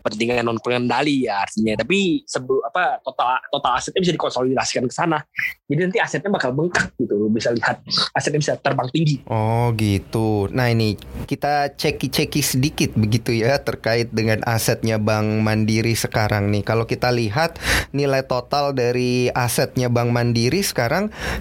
Pentingnya 0.00 0.40
non 0.40 0.56
pengendali 0.58 1.28
ya 1.28 1.44
artinya. 1.44 1.76
Tapi 1.76 2.24
sebelum 2.24 2.64
apa 2.64 3.04
total 3.04 3.36
total 3.52 3.72
asetnya 3.76 4.00
bisa 4.00 4.16
dikonsolidasikan 4.16 4.88
ke 4.88 4.94
sana. 4.96 5.20
Jadi 5.68 5.80
nanti 5.84 5.98
asetnya 6.00 6.32
bakal 6.32 6.56
bengkak 6.56 6.88
gitu 6.96 7.28
bisa 7.28 7.52
lihat. 7.52 7.84
Asetnya 8.16 8.40
bisa 8.40 8.56
terbang 8.56 8.88
tinggi. 8.88 9.20
Oh 9.28 9.70
gitu. 9.76 10.48
Nah 10.48 10.72
ini 10.72 10.96
kita 11.28 11.76
ceki-ceki 11.76 12.40
sedikit 12.40 12.90
begitu 12.96 13.36
ya 13.36 13.60
terkait 13.60 14.08
dengan 14.08 14.40
asetnya 14.48 14.96
Bank 14.96 15.44
Mandiri 15.44 15.92
sekarang 15.92 16.48
nih. 16.48 16.64
Kalau 16.64 16.88
kita 16.88 17.12
lihat 17.12 17.60
nilai 17.92 18.24
total 18.24 18.72
dari 18.72 19.28
asetnya 19.36 19.92
Bank 19.92 20.16
Mandiri 20.16 20.64
sekarang 20.64 20.77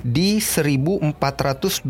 di 0.01 0.41
1429,3 0.41 1.85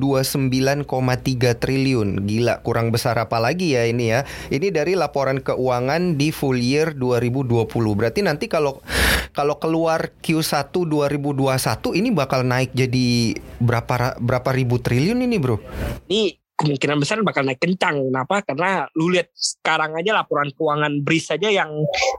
triliun. 1.56 2.10
Gila, 2.28 2.60
kurang 2.66 2.92
besar 2.92 3.16
apa 3.22 3.40
lagi 3.40 3.78
ya 3.78 3.88
ini 3.88 4.12
ya. 4.12 4.28
Ini 4.52 4.68
dari 4.74 5.00
laporan 5.00 5.40
keuangan 5.40 6.20
di 6.20 6.36
full 6.36 6.60
year 6.60 6.92
2020. 6.92 7.70
Berarti 7.96 8.20
nanti 8.26 8.52
kalau 8.52 8.84
kalau 9.32 9.62
keluar 9.62 10.12
Q1 10.20 10.74
2021 10.74 11.94
ini 11.94 12.10
bakal 12.10 12.42
naik 12.42 12.74
jadi 12.74 13.38
berapa 13.62 13.94
ra- 13.94 14.18
berapa 14.18 14.50
ribu 14.50 14.82
triliun 14.82 15.22
ini, 15.22 15.38
Bro? 15.38 15.62
ini 16.10 16.47
kemungkinan 16.58 16.98
besar 16.98 17.22
bakal 17.22 17.46
naik 17.46 17.62
kencang. 17.62 18.02
Kenapa? 18.10 18.42
Karena 18.42 18.90
lu 18.98 19.14
lihat 19.14 19.30
sekarang 19.38 19.94
aja 19.94 20.18
laporan 20.18 20.50
keuangan 20.50 21.06
BRIS 21.06 21.30
saja 21.30 21.54
yang 21.54 21.70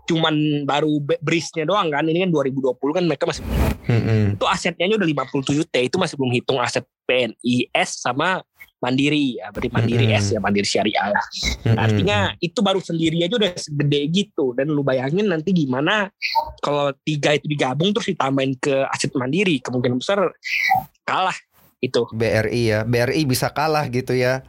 cuman 0.07 0.63
baru 0.63 1.03
BRIS-nya 1.03 1.67
doang 1.67 1.91
kan. 1.91 2.07
Ini 2.07 2.31
kan 2.31 2.31
2020 2.31 2.79
kan 2.79 3.05
mereka 3.05 3.25
masih 3.27 3.43
Mm-mm. 3.89 4.39
itu 4.39 4.47
asetnya 4.47 4.87
aja 4.87 4.95
udah 4.95 5.09
57 5.27 5.67
T. 5.67 5.77
Itu 5.91 5.97
masih 5.99 6.15
belum 6.15 6.33
hitung 6.39 6.63
aset 6.63 6.87
PNIS 7.05 7.91
sama 7.99 8.39
Mandiri 8.79 9.43
ya. 9.43 9.51
Berarti 9.51 9.75
Mandiri 9.75 10.07
Mm-mm. 10.07 10.23
S 10.23 10.27
ya, 10.31 10.39
Mandiri 10.39 10.69
Syariah. 10.71 11.11
Mm-mm. 11.11 11.75
Artinya 11.75 12.19
itu 12.39 12.63
baru 12.63 12.79
sendiri 12.79 13.27
aja 13.27 13.35
udah 13.35 13.51
segede 13.59 14.07
gitu. 14.07 14.55
Dan 14.55 14.71
lu 14.71 14.87
bayangin 14.87 15.27
nanti 15.27 15.51
gimana 15.51 16.07
kalau 16.63 16.95
tiga 17.03 17.35
itu 17.35 17.51
digabung 17.51 17.91
terus 17.91 18.15
ditambahin 18.15 18.55
ke 18.55 18.87
aset 18.87 19.11
Mandiri. 19.19 19.59
Kemungkinan 19.59 19.99
besar 19.99 20.31
kalah 21.03 21.35
itu. 21.79 22.11
BRI 22.11 22.75
ya, 22.75 22.83
BRI 22.83 23.23
bisa 23.27 23.55
kalah 23.55 23.87
gitu 23.91 24.15
ya. 24.15 24.43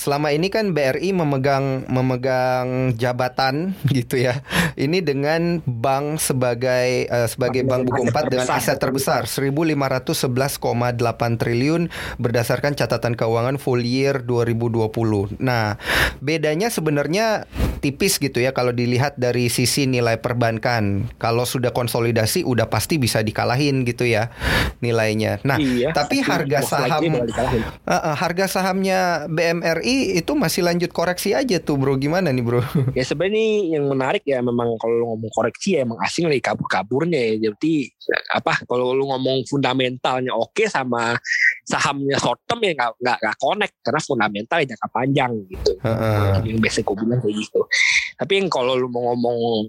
Selama 0.00 0.32
ini 0.32 0.48
kan 0.48 0.72
BRI 0.72 1.12
memegang 1.12 1.84
memegang 1.90 2.96
jabatan 2.96 3.76
gitu 3.96 4.16
ya. 4.16 4.40
Ini 4.78 5.04
dengan 5.04 5.60
bank 5.66 6.22
sebagai 6.22 7.04
eh, 7.04 7.28
sebagai 7.28 7.66
bank 7.68 7.90
buku 7.90 8.08
Aset 8.08 8.16
4 8.16 8.32
dengan 8.32 8.48
terbesar. 8.48 9.20
aset 9.20 9.28
terbesar 9.28 9.28
1511,8 9.28 11.40
triliun 11.40 11.82
berdasarkan 12.16 12.72
catatan 12.78 13.14
keuangan 13.18 13.60
full 13.60 13.84
year 13.84 14.24
2020. 14.24 15.36
Nah, 15.42 15.76
bedanya 16.24 16.72
sebenarnya 16.72 17.44
tipis 17.80 18.20
gitu 18.20 18.38
ya 18.38 18.52
kalau 18.52 18.70
dilihat 18.70 19.16
dari 19.16 19.48
sisi 19.48 19.88
nilai 19.88 20.20
perbankan. 20.20 21.08
Kalau 21.16 21.48
sudah 21.48 21.72
konsolidasi 21.72 22.44
udah 22.44 22.68
pasti 22.68 23.00
bisa 23.00 23.24
dikalahin 23.24 23.82
gitu 23.88 24.04
ya 24.04 24.28
nilainya. 24.84 25.40
Nah, 25.42 25.56
iya, 25.56 25.90
tapi 25.96 26.20
harga 26.20 26.60
saham-. 26.62 27.24
Uh, 27.24 27.92
uh, 27.92 28.14
harga 28.14 28.46
sahamnya 28.46 29.26
BMRI 29.26 30.20
itu 30.20 30.32
masih 30.36 30.64
lanjut 30.64 30.92
koreksi 30.92 31.32
aja 31.32 31.56
tuh 31.58 31.80
bro 31.80 31.96
gimana 31.96 32.28
nih 32.30 32.44
bro? 32.44 32.60
Ya 32.98 33.06
sebenarnya 33.06 33.78
yang 33.78 33.86
menarik 33.88 34.26
ya 34.26 34.42
memang 34.44 34.76
kalau 34.76 34.94
lu 35.00 35.04
ngomong 35.14 35.32
koreksi 35.32 35.78
ya 35.78 35.88
emang 35.88 35.96
asing 36.04 36.28
lagi 36.28 36.42
kabur-kaburnya 36.42 37.16
ya. 37.16 37.50
Jadi 37.50 37.88
apa 38.34 38.60
kalau 38.68 38.92
lu 38.92 39.08
ngomong 39.08 39.46
fundamentalnya 39.48 40.36
oke 40.36 40.66
sama 40.68 41.16
sahamnya 41.64 42.18
short 42.18 42.42
term 42.44 42.60
ya 42.66 42.74
nggak 42.74 42.90
nggak 42.98 43.36
connect 43.38 43.74
karena 43.80 44.00
fundamentalnya 44.02 44.66
jangka 44.74 44.88
panjang 44.90 45.32
gitu. 45.48 45.72
Heeh. 45.80 46.50
Yang 46.50 46.58
biasa 46.60 46.78
gue 46.82 46.96
bilang 46.98 47.20
kayak 47.22 47.36
gitu. 47.38 47.60
Tapi 48.16 48.32
yang 48.40 48.48
kalau 48.52 48.76
lu 48.76 48.88
mau 48.92 49.12
ngomong 49.12 49.68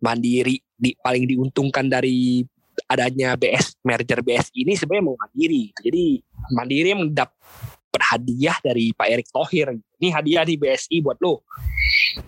mandiri 0.00 0.60
di 0.74 0.92
paling 0.98 1.24
diuntungkan 1.24 1.88
dari 1.88 2.44
adanya 2.90 3.38
BS 3.38 3.78
merger 3.86 4.20
BS 4.20 4.50
ini 4.56 4.74
sebenarnya 4.74 5.04
mau 5.04 5.16
mandiri. 5.16 5.70
Jadi 5.78 6.20
mandiri 6.52 6.88
yang 6.92 7.08
dapat 7.12 8.02
hadiah 8.02 8.58
dari 8.60 8.90
Pak 8.92 9.08
Erick 9.08 9.28
Thohir. 9.30 9.74
Ini 10.02 10.08
hadiah 10.10 10.44
di 10.44 10.58
BSI 10.58 11.00
buat 11.00 11.16
lo. 11.22 11.46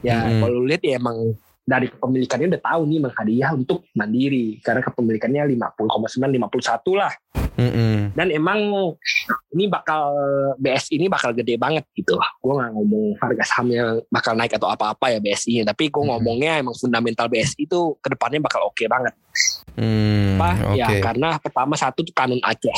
Ya 0.00 0.22
Hmm. 0.24 0.40
kalau 0.42 0.62
lihat 0.64 0.82
ya 0.82 0.96
emang 0.98 1.34
dari 1.66 1.90
kepemilikannya 1.90 2.46
udah 2.54 2.62
tahu 2.62 2.80
nih 2.86 2.96
emang 3.02 3.14
hadiah 3.18 3.50
untuk 3.50 3.82
mandiri 3.98 4.62
karena 4.62 4.80
kepemilikannya 4.86 5.42
50,9 5.58 6.38
51 6.38 6.94
lah 6.94 7.12
Mm-mm. 7.56 8.12
dan 8.12 8.28
emang 8.28 8.60
ini 9.50 9.64
bakal 9.66 10.12
BS 10.56 10.92
ini 10.92 11.08
bakal 11.08 11.32
gede 11.32 11.56
banget 11.56 11.88
gitu 11.92 12.14
gue 12.14 12.52
nggak 12.52 12.70
ngomong 12.70 13.16
harga 13.16 13.44
sahamnya 13.46 14.00
bakal 14.06 14.32
naik 14.32 14.52
atau 14.52 14.68
apa-apa 14.68 15.08
ya 15.08 15.18
BSI 15.18 15.60
nya 15.60 15.64
tapi 15.66 15.88
gue 15.88 15.98
Hmm. 15.98 16.12
ngomongnya 16.12 16.60
emang 16.60 16.76
fundamental 16.76 17.26
BSI 17.26 17.64
itu 17.64 17.80
ke 17.98 18.08
depannya 18.08 18.38
bakal 18.38 18.64
oke 18.64 18.84
banget 18.84 19.16
Hmm, 19.76 20.40
apa 20.40 20.72
Oke. 20.72 20.80
ya 20.80 20.88
karena 21.00 21.28
pertama 21.36 21.76
satu 21.76 22.00
tuh 22.00 22.12
kanun 22.12 22.40
Aceh 22.40 22.72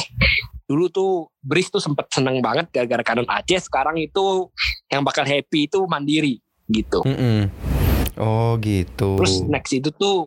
dulu 0.64 0.86
tuh 0.88 1.10
Bris 1.38 1.66
tuh 1.68 1.78
sempet 1.78 2.10
seneng 2.10 2.38
banget 2.38 2.66
gara-gara 2.68 3.02
kanun 3.04 3.26
Aceh 3.26 3.58
sekarang 3.60 3.94
itu 3.96 4.50
yang 4.86 5.02
bakal 5.02 5.22
happy 5.22 5.66
itu 5.66 5.78
mandiri 5.86 6.42
gitu 6.66 7.02
Mm-mm. 7.02 7.46
Oh 8.18 8.58
gitu. 8.58 9.14
terus 9.18 9.46
next 9.46 9.70
itu 9.72 9.90
tuh 9.90 10.26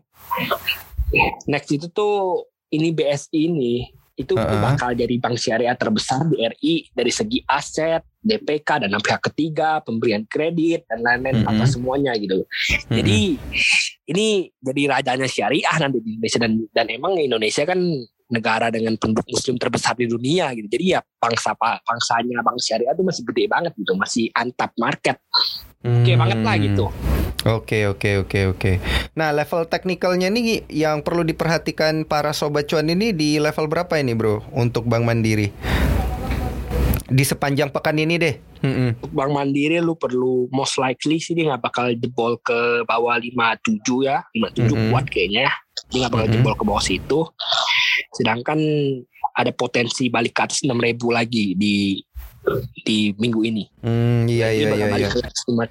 next 1.46 1.68
itu 1.70 1.88
tuh 1.88 2.48
ini 2.72 2.90
BSI 2.90 3.52
ini 3.52 3.92
itu 4.21 4.34
tuh 4.38 4.39
Uh-uh. 4.39 4.62
bakal 4.62 4.93
jadi 4.93 5.15
bank 5.17 5.36
syariah 5.36 5.75
terbesar 5.75 6.29
di 6.29 6.38
RI 6.45 6.73
dari 6.93 7.12
segi 7.12 7.41
aset, 7.43 8.05
DPK 8.21 8.86
dan 8.86 8.93
pihak 9.01 9.21
ketiga, 9.34 9.81
pemberian 9.81 10.23
kredit 10.29 10.86
dan 10.86 11.01
lain-lain 11.01 11.41
Mm-mm. 11.41 11.51
apa 11.51 11.65
semuanya 11.65 12.13
gitu. 12.15 12.45
Mm-mm. 12.45 12.93
Jadi 12.93 13.19
ini 14.13 14.27
jadi 14.62 14.81
rajanya 14.93 15.27
syariah 15.27 15.75
nanti 15.81 15.97
di 15.99 16.17
Indonesia 16.17 16.39
dan 16.39 16.53
dan 16.69 16.86
emang 16.93 17.13
Indonesia 17.17 17.63
kan 17.65 17.79
negara 18.32 18.72
dengan 18.72 18.96
penduduk 18.96 19.28
muslim 19.28 19.60
terbesar 19.60 19.94
di 19.94 20.08
dunia 20.08 20.56
gitu. 20.56 20.67
Jadi 20.72 20.86
ya 20.96 21.00
bangsa 21.20 21.54
bangsanya 21.60 22.41
bangsa 22.41 22.74
syariah 22.74 22.96
itu 22.96 23.04
masih 23.04 23.24
gede 23.28 23.44
banget 23.46 23.74
gitu, 23.76 23.94
masih 23.94 24.32
antap 24.34 24.72
market. 24.80 25.20
Oke 25.82 26.13
banget 26.15 26.39
lah 26.41 26.56
Hmm. 26.56 26.65
gitu. 26.65 26.86
Oke 27.41 27.89
oke 27.89 28.10
oke 28.22 28.39
oke. 28.54 28.72
Nah 29.17 29.34
level 29.34 29.65
teknikalnya 29.65 30.30
nih 30.30 30.70
yang 30.70 31.02
perlu 31.02 31.26
diperhatikan 31.26 32.06
para 32.06 32.32
sobat 32.32 32.70
cuan 32.70 32.86
ini 32.86 33.12
di 33.12 33.41
level 33.41 33.65
berapa 33.65 33.98
ini 33.98 34.13
bro 34.13 34.46
untuk 34.54 34.86
Bank 34.86 35.04
Mandiri? 35.04 35.50
Di 37.12 37.28
sepanjang 37.28 37.74
pekan 37.74 37.98
ini 37.98 38.15
deh. 38.15 38.36
Untuk 38.62 39.10
Bank 39.10 39.34
Mandiri 39.34 39.82
lu 39.82 39.98
perlu 39.98 40.48
most 40.54 40.78
likely 40.78 41.17
sih 41.17 41.34
dia 41.34 41.50
nggak 41.50 41.65
bakal 41.65 41.89
jebol 41.91 42.38
ke 42.39 42.86
bawah 42.86 43.17
57 43.17 44.06
ya 44.06 44.22
57 44.32 44.78
Mhm. 44.78 44.88
kuat 44.94 45.06
kayaknya 45.10 45.50
dia 45.89 45.98
nggak 45.98 46.13
bakal 46.13 46.28
Mhm. 46.30 46.34
jebol 46.38 46.54
ke 46.54 46.63
bawah 46.63 46.84
situ 46.86 47.20
sedangkan 48.10 48.60
ada 49.32 49.52
potensi 49.54 50.10
balik 50.10 50.34
ke 50.34 50.42
atas 50.44 50.66
6000 50.66 50.74
lagi 51.10 51.54
di 51.54 52.02
di 52.82 53.14
minggu 53.22 53.42
ini 53.46 53.64
Hmm, 53.86 54.26
iya 54.26 54.50
iya 54.50 54.74
iya. 54.74 54.88
iya. 54.98 55.10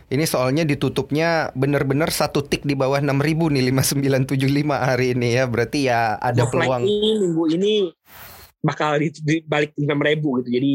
Ini 0.06 0.22
soalnya 0.22 0.62
ditutupnya 0.62 1.50
bener-bener 1.50 2.14
satu 2.14 2.46
tik 2.46 2.62
di 2.62 2.78
bawah 2.78 3.02
6000 3.02 3.50
nih 3.50 3.62
5975 3.74 4.70
hari 4.70 5.18
ini 5.18 5.34
ya. 5.34 5.50
Berarti 5.50 5.90
ya 5.90 6.14
ada 6.14 6.46
peluang. 6.46 6.86
likely 6.86 7.10
minggu 7.26 7.44
ini 7.58 7.72
bakal 8.62 9.02
di, 9.02 9.08
di- 9.18 9.42
balik 9.42 9.74
ke 9.74 9.82
6000 9.82 10.20
gitu 10.20 10.50
jadi 10.52 10.72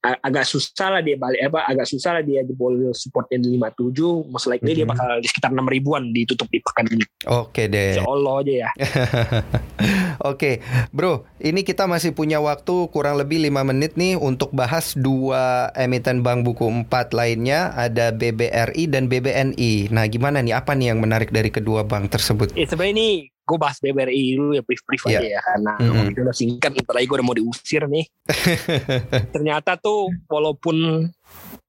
agak 0.00 0.48
susah 0.48 0.96
lah 0.96 1.00
dia 1.04 1.20
balik 1.20 1.52
apa 1.52 1.68
agak 1.68 1.84
susah 1.84 2.16
lah 2.16 2.22
dia 2.24 2.40
jebol 2.40 2.88
supportnya 2.96 3.36
di 3.36 3.52
57 3.60 4.32
most 4.32 4.48
likely 4.48 4.72
dia 4.72 4.88
Mhm. 4.88 4.92
bakal 4.96 5.20
di 5.20 5.28
sekitar 5.28 5.52
6000-an 5.52 6.02
ditutup 6.10 6.48
di 6.48 6.58
pekan 6.64 6.88
ini 6.88 7.04
Oke 7.28 7.68
deh. 7.68 8.00
Insya 8.00 8.08
Allah 8.08 8.34
aja 8.40 8.52
ya 8.64 8.68
Oke, 10.20 10.60
bro, 10.92 11.24
ini 11.40 11.64
kita 11.64 11.88
masih 11.88 12.12
punya 12.12 12.40
waktu 12.40 12.92
kurang 12.92 13.16
lebih 13.16 13.40
lima 13.40 13.64
menit 13.64 13.96
nih 13.96 14.20
untuk 14.20 14.52
bahas 14.52 14.92
dua 14.92 15.72
emiten 15.72 16.20
bank 16.20 16.44
buku 16.44 16.68
4 16.68 17.16
lainnya, 17.16 17.72
ada 17.72 18.12
BBRI 18.12 18.84
dan 18.84 19.08
BBNI. 19.08 19.88
Nah, 19.88 20.04
gimana 20.12 20.44
nih? 20.44 20.60
Apa 20.60 20.76
nih 20.76 20.92
yang 20.92 21.00
menarik 21.00 21.32
dari 21.32 21.48
kedua 21.48 21.88
bank 21.88 22.12
tersebut? 22.12 22.52
Ya 22.52 22.68
sebenarnya 22.68 22.92
ini 23.00 23.08
gue 23.50 23.58
bahas 23.58 23.82
BBRI 23.82 24.38
dulu 24.38 24.54
ya 24.54 24.62
brief-brief 24.62 25.02
Iya. 25.10 25.18
aja 25.18 25.26
ya 25.26 25.40
karena 25.42 25.72
Mm-mm. 25.82 25.98
waktu 25.98 26.20
udah 26.22 26.36
singkat 26.38 26.70
ntar 26.78 26.94
lagi 26.94 27.06
gue 27.10 27.16
udah 27.18 27.26
mau 27.26 27.34
diusir 27.34 27.82
nih. 27.90 28.06
Ternyata 29.34 29.74
tuh 29.74 30.14
walaupun 30.30 31.10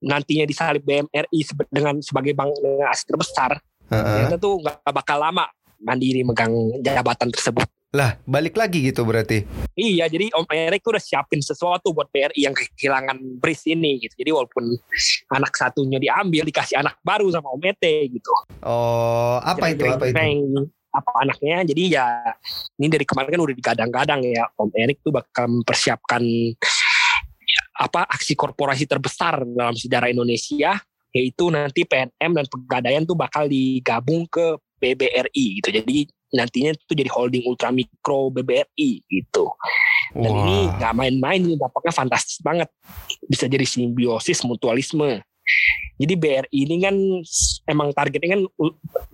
nantinya 0.02 0.46
disalib 0.46 0.86
BMRI 0.86 1.40
dengan 1.74 1.98
sebagai 2.06 2.38
bank 2.38 2.54
dengan 2.62 2.90
aset 2.94 3.10
terbesar, 3.10 3.58
Heeh. 3.90 4.06
ternyata 4.06 4.38
tuh 4.38 4.62
nggak 4.62 4.94
bakal 4.94 5.18
lama 5.18 5.50
Mandiri 5.82 6.22
megang 6.22 6.54
jabatan 6.86 7.34
tersebut. 7.34 7.66
Lah, 7.92 8.16
balik 8.24 8.56
lagi 8.56 8.88
gitu 8.88 9.04
berarti. 9.04 9.44
Iya, 9.76 10.08
jadi 10.08 10.32
Om 10.32 10.48
Erik 10.48 10.80
tuh 10.80 10.96
udah 10.96 11.04
siapin 11.04 11.44
sesuatu 11.44 11.92
buat 11.92 12.08
BRI 12.08 12.48
yang 12.48 12.56
kehilangan 12.56 13.20
Bris 13.36 13.68
ini 13.68 14.00
gitu. 14.00 14.16
Jadi 14.16 14.32
walaupun 14.32 14.64
anak 15.28 15.52
satunya 15.52 16.00
diambil, 16.00 16.48
dikasih 16.48 16.80
anak 16.80 16.96
baru 17.04 17.28
sama 17.36 17.52
Om 17.52 17.68
Ete 17.68 18.08
gitu. 18.08 18.32
Oh, 18.64 19.44
apa 19.44 19.76
itu? 19.76 19.84
Apa 19.92 20.08
itu? 20.08 20.16
Apa 20.92 21.24
anaknya. 21.24 21.64
Jadi 21.64 21.96
ya 21.96 22.06
ini 22.76 22.88
dari 22.92 23.08
kemarin 23.08 23.32
kan 23.32 23.42
udah 23.42 23.56
digadang-gadang 23.56 24.22
ya 24.28 24.44
Om 24.60 24.72
Erik 24.76 25.00
tuh 25.00 25.16
bakal 25.16 25.48
mempersiapkan 25.48 26.24
apa 27.82 28.06
aksi 28.06 28.38
korporasi 28.38 28.86
terbesar 28.86 29.42
dalam 29.42 29.74
sejarah 29.74 30.12
Indonesia 30.14 30.78
yaitu 31.12 31.52
nanti 31.52 31.84
PNM 31.84 32.32
dan 32.32 32.46
Pegadaian 32.48 33.04
tuh 33.04 33.20
bakal 33.20 33.50
digabung 33.50 34.24
ke 34.32 34.56
BBRI 34.80 35.60
gitu. 35.60 35.70
Jadi 35.70 36.08
nantinya 36.32 36.72
itu 36.72 36.94
jadi 36.96 37.12
holding 37.12 37.44
ultramikro 37.44 38.32
BBRI 38.32 39.04
gitu. 39.12 39.52
Dan 40.16 40.32
ini 40.48 40.72
nggak 40.80 40.94
main-main 40.96 41.40
ini 41.40 41.56
dampaknya 41.60 41.92
fantastis 41.92 42.40
banget. 42.40 42.72
Bisa 43.28 43.48
jadi 43.48 43.64
simbiosis 43.68 44.44
mutualisme 44.48 45.24
jadi 46.02 46.14
BRI 46.18 46.60
ini 46.66 46.76
kan 46.82 46.96
emang 47.70 47.94
targetnya 47.94 48.34
kan 48.34 48.42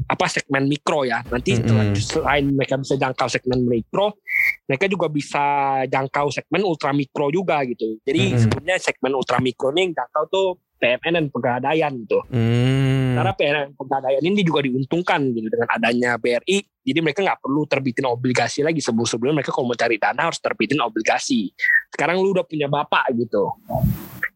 apa 0.07 0.25
segmen 0.31 0.71
mikro 0.71 1.03
ya 1.03 1.19
nanti 1.27 1.59
Mm-mm. 1.59 1.99
selain 1.99 2.47
mereka 2.47 2.79
bisa 2.79 2.95
jangkau 2.95 3.27
segmen 3.27 3.59
mikro 3.67 4.15
mereka 4.63 4.87
juga 4.87 5.11
bisa 5.11 5.43
jangkau 5.83 6.31
segmen 6.31 6.63
ultramikro 6.63 7.27
juga 7.27 7.59
gitu 7.67 7.99
jadi 8.07 8.31
Mm-mm. 8.31 8.41
sebenarnya 8.47 8.77
segmen 8.79 9.11
ultramikro 9.19 9.75
ini 9.75 9.91
yang 9.91 9.93
jangkau 9.99 10.23
tuh 10.31 10.47
PMN 10.77 11.13
dan 11.17 11.25
Pegadaian 11.33 11.91
gitu 12.05 12.21
Hmm. 12.29 13.17
karena 13.17 13.33
PNM 13.33 13.69
Pegadaian 13.73 14.21
ini 14.21 14.45
juga 14.45 14.61
diuntungkan 14.61 15.33
gitu 15.33 15.49
dengan 15.49 15.69
adanya 15.73 16.21
BRI. 16.21 16.76
Jadi 16.87 16.99
mereka 17.03 17.19
nggak 17.19 17.43
perlu 17.43 17.67
terbitin 17.67 18.07
obligasi 18.07 18.63
lagi 18.63 18.79
sebelum-sebelumnya 18.79 19.43
mereka 19.43 19.51
kalau 19.51 19.67
mau 19.67 19.75
cari 19.75 19.99
dana 19.99 20.31
harus 20.31 20.39
terbitin 20.39 20.79
obligasi. 20.79 21.51
Sekarang 21.91 22.23
lu 22.23 22.31
udah 22.31 22.47
punya 22.47 22.71
bapak 22.71 23.11
gitu. 23.19 23.51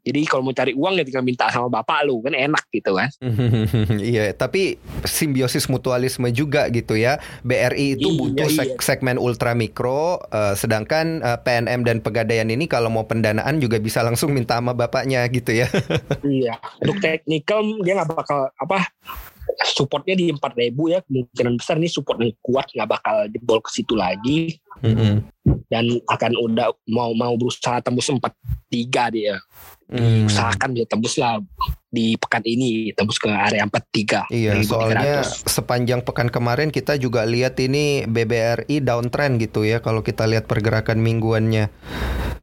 Jadi 0.01 0.25
kalau 0.25 0.41
mau 0.41 0.51
cari 0.51 0.73
uang 0.73 0.97
ya 0.97 1.05
tinggal 1.05 1.21
minta 1.21 1.45
sama 1.53 1.69
bapak 1.69 2.09
lu 2.09 2.25
kan 2.25 2.33
enak 2.33 2.65
gitu 2.73 2.97
kan. 2.97 3.09
Iya, 4.01 4.33
tapi 4.33 4.81
simbiosis 5.05 5.69
mutualisme 5.69 6.27
juga 6.33 6.67
gitu 6.73 6.97
ya. 6.97 7.21
BRI 7.45 8.01
itu 8.01 8.09
Iya, 8.09 8.17
butuh 8.17 8.49
iya. 8.49 8.57
seg- 8.65 8.81
segmen 8.81 9.21
ultra 9.21 9.53
mikro, 9.53 10.19
eh, 10.33 10.57
sedangkan 10.57 11.21
eh, 11.21 11.37
PNM 11.45 11.85
dan 11.85 11.97
Pegadaian 12.01 12.49
ini 12.49 12.65
kalau 12.65 12.89
mau 12.89 13.05
pendanaan 13.05 13.61
juga 13.61 13.77
bisa 13.77 14.01
langsung 14.01 14.33
minta 14.33 14.57
sama 14.57 14.73
bapaknya 14.73 15.21
gitu 15.29 15.53
ya. 15.53 15.69
iya. 16.25 16.57
Untuk 16.81 16.97
technical 16.97 17.61
dia 17.85 18.01
nggak 18.01 18.09
bakal 18.11 18.49
apa 18.57 18.89
supportnya 19.65 20.15
di 20.15 20.31
4000 20.31 20.93
ya 20.93 20.99
kemungkinan 21.03 21.53
besar 21.59 21.75
nih 21.77 21.91
support 21.91 22.17
yang 22.21 22.33
kuat 22.39 22.67
nggak 22.71 22.89
bakal 22.89 23.15
jebol 23.29 23.59
ke 23.59 23.69
situ 23.71 23.93
lagi 23.93 24.59
dan 25.67 25.85
akan 26.07 26.31
udah 26.37 26.71
mau 26.89 27.11
mau 27.13 27.33
berusaha 27.35 27.79
tembus 27.79 28.07
43 28.07 29.15
dia 29.15 29.35
Hmm. 29.91 30.23
usahakan 30.23 30.71
dia 30.71 30.87
tembus 30.87 31.19
lah 31.19 31.43
di 31.91 32.15
pekan 32.15 32.39
ini 32.47 32.95
tembus 32.95 33.19
ke 33.19 33.27
area 33.27 33.67
43 33.67 34.31
Iya, 34.31 34.55
1300. 34.55 34.63
soalnya 34.63 35.15
sepanjang 35.27 35.99
pekan 36.07 36.31
kemarin 36.31 36.71
kita 36.71 36.95
juga 36.95 37.27
lihat 37.27 37.59
ini 37.59 38.07
BBRI 38.07 38.79
downtrend 38.79 39.43
gitu 39.43 39.67
ya 39.67 39.83
kalau 39.83 39.99
kita 39.99 40.23
lihat 40.31 40.47
pergerakan 40.47 41.03
mingguannya. 41.03 41.67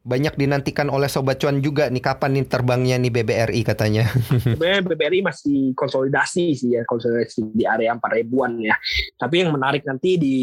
Banyak 0.02 0.34
dinantikan 0.38 0.90
oleh 0.90 1.06
sobat 1.06 1.38
cuan 1.38 1.62
juga 1.62 1.88
nih 1.88 2.02
kapan 2.02 2.38
nih 2.38 2.44
terbangnya 2.46 2.96
nih 2.98 3.12
BBRI 3.12 3.60
katanya. 3.66 4.04
BBRI 4.88 5.20
masih 5.24 5.72
konsolidasi 5.72 6.54
sih 6.58 6.74
ya 6.74 6.82
konsolidasi 6.86 7.54
di 7.54 7.64
area 7.64 7.94
4 7.94 8.18
ribuan 8.18 8.58
ya 8.58 8.74
tapi 9.18 9.44
yang 9.44 9.54
menarik 9.54 9.82
nanti 9.84 10.18
di 10.18 10.36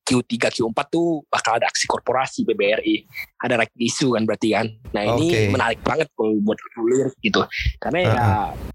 Q3 0.00 0.32
Q4 0.50 0.78
tuh 0.88 1.24
bakal 1.28 1.58
ada 1.60 1.68
aksi 1.68 1.84
korporasi 1.88 2.44
BBRI 2.44 2.96
ada 3.44 3.60
right 3.60 3.70
isu 3.76 4.16
kan 4.16 4.24
berarti 4.24 4.48
kan 4.56 4.66
nah 4.96 5.02
ini 5.04 5.28
Oke. 5.28 5.40
menarik 5.52 5.80
banget 5.84 6.08
kalau 6.16 6.32
buat 6.40 6.56
kulir 6.72 7.12
gitu 7.20 7.44
karena 7.76 7.98
ya 8.00 8.14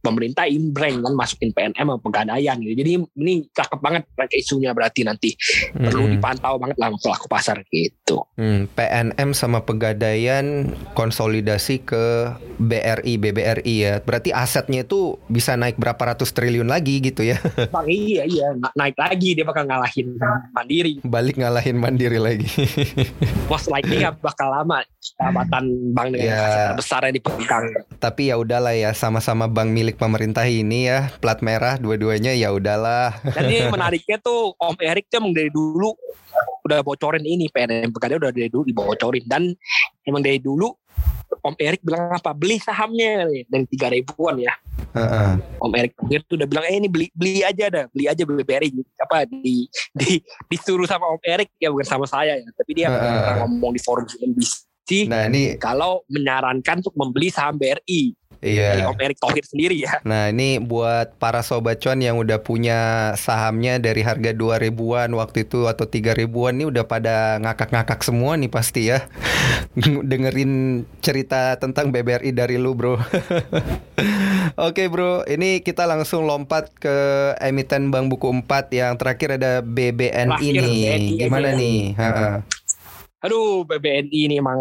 pemerintah 0.06 0.46
imbreng 0.46 1.02
kan 1.02 1.14
masukin 1.18 1.50
PNM 1.50 1.90
sama 1.90 1.98
pegadaian 1.98 2.56
gitu 2.62 2.74
jadi 2.78 2.92
ini 3.02 3.34
cakep 3.50 3.80
banget 3.82 4.04
right 4.14 4.34
isunya 4.38 4.72
berarti 4.78 5.02
nanti 5.02 5.34
perlu 5.74 6.06
Mm-mm. 6.06 6.14
dipantau 6.22 6.62
banget 6.62 6.78
lah 6.78 6.94
pelaku 7.02 7.26
pasar 7.26 7.58
gitu 7.74 8.22
Hmm, 8.40 8.72
PNM 8.72 9.36
sama 9.36 9.68
Pegadaian 9.68 10.72
konsolidasi 10.96 11.84
ke 11.84 12.32
BRI, 12.56 13.20
BBRI 13.20 13.76
ya. 13.84 13.94
Berarti 14.00 14.32
asetnya 14.32 14.88
itu 14.88 15.20
bisa 15.28 15.60
naik 15.60 15.76
berapa 15.76 16.00
ratus 16.16 16.32
triliun 16.32 16.72
lagi 16.72 17.04
gitu 17.04 17.28
ya. 17.28 17.36
Bang 17.76 17.84
iya 17.92 18.24
iya 18.24 18.56
na- 18.56 18.72
naik 18.80 18.96
lagi 18.96 19.36
dia 19.36 19.44
bakal 19.44 19.68
ngalahin 19.68 20.16
Mandiri 20.56 21.04
Balik 21.04 21.36
ngalahin 21.36 21.76
Mandiri 21.76 22.16
lagi. 22.16 22.48
most 23.52 23.68
likely 23.68 24.08
bakal 24.24 24.56
lama 24.60 24.84
jabatan 25.00 25.96
bank 25.96 26.08
dengan 26.20 26.28
Ya. 26.28 26.76
besar 26.76 27.08
yang 27.08 27.16
dipegang. 27.16 27.64
Tapi 27.96 28.28
ya 28.28 28.36
udahlah 28.36 28.76
ya 28.76 28.92
sama-sama 28.92 29.48
bank 29.48 29.72
milik 29.72 29.96
pemerintah 29.96 30.44
ini 30.44 30.92
ya, 30.92 31.08
plat 31.24 31.40
merah 31.40 31.80
dua-duanya 31.80 32.36
ya 32.36 32.52
udahlah. 32.52 33.16
Dan 33.24 33.48
ini 33.48 33.72
menariknya 33.76 34.20
tuh 34.20 34.52
Om 34.60 34.76
Erik 34.84 35.08
tuh 35.08 35.24
emang 35.24 35.32
dari 35.32 35.48
dulu 35.48 35.96
udah 36.68 36.84
bocorin 36.84 37.24
ini 37.24 37.48
PNM 37.50 37.90
Pegadaian 37.96 38.20
udah 38.20 38.34
dari 38.36 38.52
dulu 38.52 38.68
dibocorin 38.68 39.26
dan 39.26 39.50
emang 40.06 40.22
dari 40.22 40.38
dulu 40.38 40.70
Om 41.38 41.56
Erik 41.62 41.82
bilang 41.86 42.10
apa? 42.10 42.34
Beli 42.34 42.58
sahamnya 42.58 43.30
nih, 43.30 43.46
dari 43.46 43.66
tiga 43.70 43.88
ribuan 43.94 44.42
ya. 44.42 44.54
Heeh. 44.98 45.32
Om 45.62 45.74
Erik 45.78 45.94
dia 46.10 46.20
tuh 46.26 46.42
udah 46.42 46.48
bilang 46.50 46.66
eh 46.66 46.76
ini 46.82 46.90
beli 46.90 47.08
beli 47.14 47.46
aja 47.46 47.70
dah. 47.70 47.86
Beli 47.94 48.10
aja 48.10 48.22
BBRI 48.26 48.70
apa 48.98 49.30
di, 49.30 49.70
di 49.94 50.18
disuruh 50.50 50.90
sama 50.90 51.06
Om 51.14 51.22
Erik 51.22 51.54
ya 51.62 51.70
bukan 51.70 51.86
sama 51.86 52.06
saya 52.10 52.42
ya. 52.42 52.50
Tapi 52.58 52.72
dia 52.74 52.88
pernah 52.90 53.46
ngomong 53.46 53.78
di 53.78 53.82
forum 53.82 54.10
CNBC 54.10 54.70
Nah 55.06 55.30
ini 55.30 55.54
kalau 55.62 56.02
menyarankan 56.10 56.82
untuk 56.82 56.98
membeli 56.98 57.30
saham 57.30 57.62
BRI 57.62 58.18
dari 58.40 58.56
iya. 58.56 58.88
Om 58.88 59.00
Erik 59.00 59.20
Thohir 59.20 59.44
sendiri 59.44 59.76
ya 59.76 60.00
Nah 60.08 60.32
ini 60.32 60.64
buat 60.64 61.20
para 61.20 61.44
sobat 61.44 61.84
cuan 61.84 62.00
yang 62.00 62.16
udah 62.16 62.40
punya 62.40 63.12
sahamnya 63.20 63.78
dari 63.84 64.00
harga 64.00 64.32
2 64.32 64.64
ribuan 64.64 65.12
waktu 65.12 65.44
itu 65.44 65.68
atau 65.68 65.84
3 65.84 66.16
ribuan 66.16 66.56
nih 66.56 66.72
udah 66.72 66.88
pada 66.88 67.36
ngakak-ngakak 67.44 68.00
semua 68.02 68.40
nih 68.40 68.48
pasti 68.48 68.92
ya 68.92 69.04
Dengerin 70.10 70.84
cerita 71.04 71.60
tentang 71.60 71.92
BBRI 71.92 72.32
dari 72.32 72.56
lu 72.56 72.74
bro 72.76 72.96
Oke 74.68 74.88
bro 74.88 75.28
ini 75.28 75.60
kita 75.60 75.84
langsung 75.84 76.24
lompat 76.24 76.72
ke 76.80 76.96
emiten 77.44 77.92
Bank 77.92 78.08
Buku 78.08 78.32
4 78.48 78.72
yang 78.72 78.94
terakhir 78.96 79.36
ada 79.36 79.60
BBNI 79.60 80.40
Terakhir, 80.40 80.54
nih 80.56 80.80
BNI 80.88 81.16
Gimana 81.28 81.50
aja. 81.52 81.60
nih? 81.60 81.80
Ha-ha. 82.00 82.59
Aduh 83.20 83.68
BBNI 83.68 84.32
ini 84.32 84.36
emang 84.40 84.60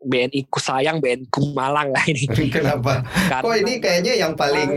BNI 0.00 0.48
ku 0.48 0.56
sayang 0.56 0.96
BNI 0.96 1.28
ku 1.28 1.52
malang. 1.52 1.92
Lah 1.92 2.04
ini. 2.10 2.24
Kenapa? 2.54 3.04
Karena- 3.04 3.44
Kok 3.44 3.56
ini 3.58 3.72
kayaknya 3.78 4.12
yang 4.16 4.32
paling 4.32 4.70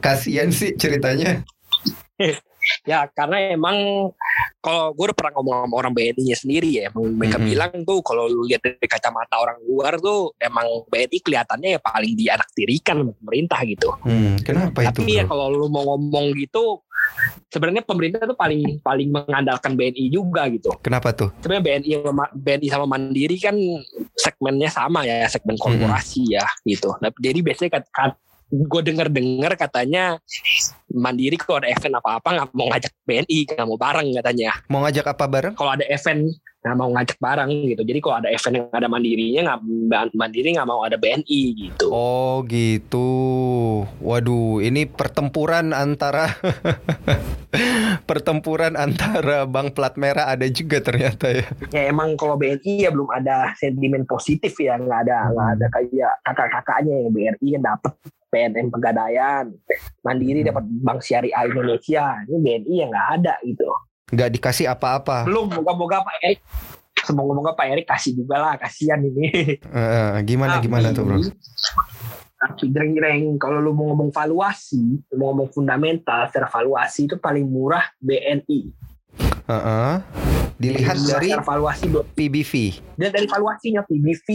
kasihan 0.00 0.48
sih 0.48 0.72
ceritanya? 0.74 1.44
Ya 2.86 3.10
karena 3.10 3.50
emang 3.50 3.74
kalau 4.62 4.94
gue 4.94 5.10
udah 5.10 5.18
pernah 5.18 5.32
ngomong 5.34 5.54
sama 5.66 5.74
orang 5.74 5.92
BNI-nya 5.92 6.36
sendiri 6.38 6.70
ya, 6.78 6.82
emang 6.86 7.18
mereka 7.18 7.42
Mhm. 7.42 7.46
bilang 7.50 7.72
tuh 7.82 7.98
kalau 8.06 8.30
lu 8.30 8.46
lihat 8.46 8.62
dari 8.62 8.86
kacamata 8.86 9.42
orang 9.42 9.58
luar 9.66 9.98
tuh 9.98 10.30
emang 10.38 10.86
BNI 10.86 11.18
kelihatannya 11.18 11.68
ya 11.74 11.80
paling 11.82 12.14
dianaktirikan 12.14 13.02
sama 13.02 13.12
pemerintah 13.18 13.58
gitu. 13.66 13.90
Hmm, 14.06 14.38
kenapa 14.46 14.86
itu? 14.86 15.02
Tapi 15.02 15.10
ya 15.18 15.24
kalau 15.26 15.50
lu 15.50 15.66
mau 15.66 15.82
ngomong 15.82 16.30
gitu, 16.38 16.78
sebenarnya 17.50 17.82
pemerintah 17.82 18.22
tuh 18.22 18.38
paling 18.38 18.78
paling 18.86 19.10
mengandalkan 19.10 19.74
BNI 19.74 20.06
juga 20.14 20.46
gitu. 20.46 20.70
Kenapa 20.78 21.10
tuh? 21.10 21.34
Sebenarnya 21.42 21.82
BNI 21.82 21.90
sama 22.06 22.24
BNI 22.30 22.68
sama 22.70 22.86
Mandiri 22.86 23.36
kan 23.42 23.58
segmennya 24.14 24.70
sama 24.70 25.02
ya, 25.02 25.26
segmen 25.26 25.58
korporasi 25.58 26.38
ya 26.38 26.46
gitu. 26.62 26.94
Nah, 27.02 27.10
jadi 27.18 27.42
biasanya 27.42 27.82
kat, 27.82 27.84
kat, 27.90 28.14
gue 28.52 28.82
denger-dengar 28.84 29.56
katanya 29.56 30.20
Mandiri 30.92 31.40
kalau 31.40 31.64
ada 31.64 31.72
event 31.72 31.96
apa-apa 32.04 32.28
nggak 32.36 32.48
mau 32.52 32.68
ngajak 32.68 32.92
BNI, 33.08 33.38
nggak 33.48 33.66
mau 33.66 33.80
bareng 33.80 34.08
katanya. 34.12 34.50
Mau 34.68 34.84
ngajak 34.84 35.06
apa 35.08 35.24
bareng? 35.24 35.54
Kalau 35.56 35.72
ada 35.72 35.88
event 35.88 36.28
nggak 36.62 36.78
mau 36.78 36.90
ngajak 36.94 37.18
bareng 37.18 37.50
gitu. 37.74 37.82
Jadi 37.82 37.98
kalau 37.98 38.16
ada 38.22 38.30
event 38.30 38.54
yang 38.54 38.66
ada 38.70 38.86
Mandirinya 38.86 39.40
nggak 39.50 40.14
Mandiri 40.14 40.48
nggak 40.54 40.68
mau 40.70 40.86
ada 40.86 40.94
BNI 40.94 41.42
gitu. 41.58 41.86
Oh 41.90 42.46
gitu. 42.46 43.10
Waduh, 43.98 44.62
ini 44.62 44.86
pertempuran 44.86 45.74
antara 45.74 46.30
pertempuran 48.08 48.78
antara 48.78 49.42
Bank 49.42 49.74
Plat 49.74 49.98
Merah 49.98 50.30
ada 50.30 50.46
juga 50.46 50.78
ternyata 50.78 51.34
ya. 51.34 51.46
Ya 51.74 51.90
emang 51.90 52.14
kalau 52.14 52.38
BNI 52.38 52.86
ya 52.86 52.94
belum 52.94 53.10
ada 53.10 53.50
sentimen 53.58 54.06
positif 54.06 54.54
ya, 54.62 54.78
nggak 54.78 55.10
ada 55.10 55.34
nggak 55.34 55.48
ada 55.58 55.66
kayak 55.74 56.12
kakak-kakaknya 56.22 56.94
yang 56.94 57.10
BRI 57.10 57.48
kan 57.58 57.62
dapat 57.74 57.92
PNM 58.32 58.72
Pegadaian, 58.72 59.44
Mandiri 60.06 60.40
dapat 60.46 60.64
Bank 60.80 61.02
Syariah 61.04 61.44
Indonesia, 61.44 62.22
ini 62.30 62.38
BNI 62.38 62.74
yang 62.86 62.90
nggak 62.94 63.08
ada 63.18 63.34
gitu. 63.42 63.68
Nggak 64.12 64.30
dikasih 64.38 64.68
apa-apa. 64.68 65.24
Belum, 65.24 65.48
moga-moga 65.48 66.04
Pak 66.04 66.16
Erik 66.22 66.40
semoga-moga 67.02 67.58
Pak 67.58 67.66
Erik 67.66 67.86
kasih 67.90 68.14
juga 68.14 68.38
lah, 68.38 68.54
kasihan 68.54 69.02
ini. 69.02 69.58
Eh, 69.58 70.10
gimana 70.22 70.62
Tapi- 70.62 70.64
gimana 70.70 70.94
tuh 70.94 71.02
bro? 71.02 71.18
Tapi 72.42 72.74
jreng-jreng 72.74 73.38
kalau 73.38 73.62
lu 73.62 73.70
mau 73.70 73.94
ngomong 73.94 74.10
valuasi, 74.10 74.98
lu 75.10 75.14
mau 75.14 75.30
ngomong 75.30 75.54
fundamental 75.54 76.26
secara 76.26 76.50
valuasi 76.50 77.06
itu 77.06 77.14
paling 77.18 77.46
murah 77.46 77.86
BNI. 77.98 78.60
Heeh. 79.46 79.94
Dilihat 80.58 80.94
Murah 80.94 81.18
dari 81.18 81.28
valuasi 81.34 81.84
PBV. 82.14 82.52
dan 82.94 83.10
dari 83.10 83.26
valuasinya 83.26 83.82
PBV, 83.82 84.28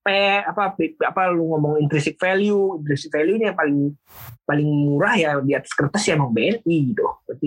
P 0.00 0.06
apa 0.46 0.74
P- 0.78 0.94
apa 1.02 1.26
lu 1.30 1.50
ngomong 1.50 1.82
intrinsic 1.82 2.14
value, 2.18 2.78
intrinsic 2.78 3.10
value 3.10 3.34
ini 3.34 3.50
yang 3.50 3.58
paling 3.58 3.78
paling 4.46 4.66
murah 4.66 5.14
ya 5.18 5.30
di 5.42 5.54
atas 5.58 5.74
kertas 5.74 6.06
ya 6.06 6.14
emang 6.14 6.30
BNI 6.30 6.76
gitu. 6.94 7.02
Berarti 7.26 7.46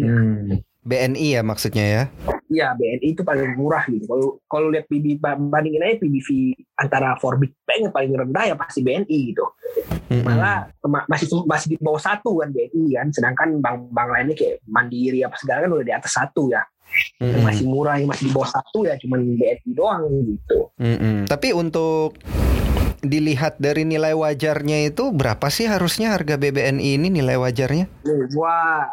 BNI 0.84 1.40
ya 1.40 1.42
maksudnya 1.42 1.86
ya. 1.88 2.04
Iya 2.52 2.76
BNI 2.78 3.08
itu 3.16 3.24
paling 3.26 3.56
murah 3.58 3.88
gitu. 3.90 4.06
Kalau 4.06 4.28
kalau 4.46 4.68
lihat 4.70 4.86
PB 4.92 5.18
bandingin 5.24 5.82
aja 5.82 5.98
PBV 5.98 6.30
antara 6.78 7.16
four 7.18 7.40
big 7.40 7.56
bank 7.66 7.90
yang 7.90 7.94
paling 7.96 8.12
rendah 8.14 8.44
ya 8.52 8.56
pasti 8.60 8.84
BNI 8.84 9.20
gitu. 9.34 9.46
Mm-mm. 10.12 10.28
Malah 10.28 10.70
masih 11.10 11.28
masih 11.48 11.68
di 11.74 11.78
bawah 11.82 12.04
satu 12.04 12.44
kan 12.44 12.52
BNI 12.52 13.00
kan. 13.00 13.08
Sedangkan 13.16 13.50
bank-bank 13.64 14.10
lainnya 14.12 14.36
kayak 14.38 14.62
Mandiri 14.70 15.24
apa 15.26 15.40
segala 15.40 15.66
kan 15.66 15.72
udah 15.74 15.88
di 15.88 15.96
atas 15.96 16.12
satu 16.14 16.52
ya. 16.52 16.62
Yang 17.18 17.32
Mm-mm. 17.32 17.48
masih 17.48 17.66
murah 17.66 17.96
yang 17.98 18.10
masih 18.12 18.30
di 18.30 18.32
bawah 18.36 18.50
satu 18.52 18.86
ya 18.86 18.94
cuman 19.00 19.20
BNI 19.40 19.72
doang 19.74 20.04
gitu. 20.28 20.60
Mm-mm. 20.78 21.26
Tapi 21.26 21.56
untuk 21.56 22.20
dilihat 23.04 23.60
dari 23.60 23.84
nilai 23.84 24.16
wajarnya 24.16 24.88
itu 24.88 25.12
berapa 25.12 25.52
sih 25.52 25.68
harusnya 25.68 26.16
harga 26.16 26.40
BBNI 26.40 26.96
ini 26.96 27.08
nilai 27.12 27.36
wajarnya? 27.36 27.92
Gua 28.32 28.88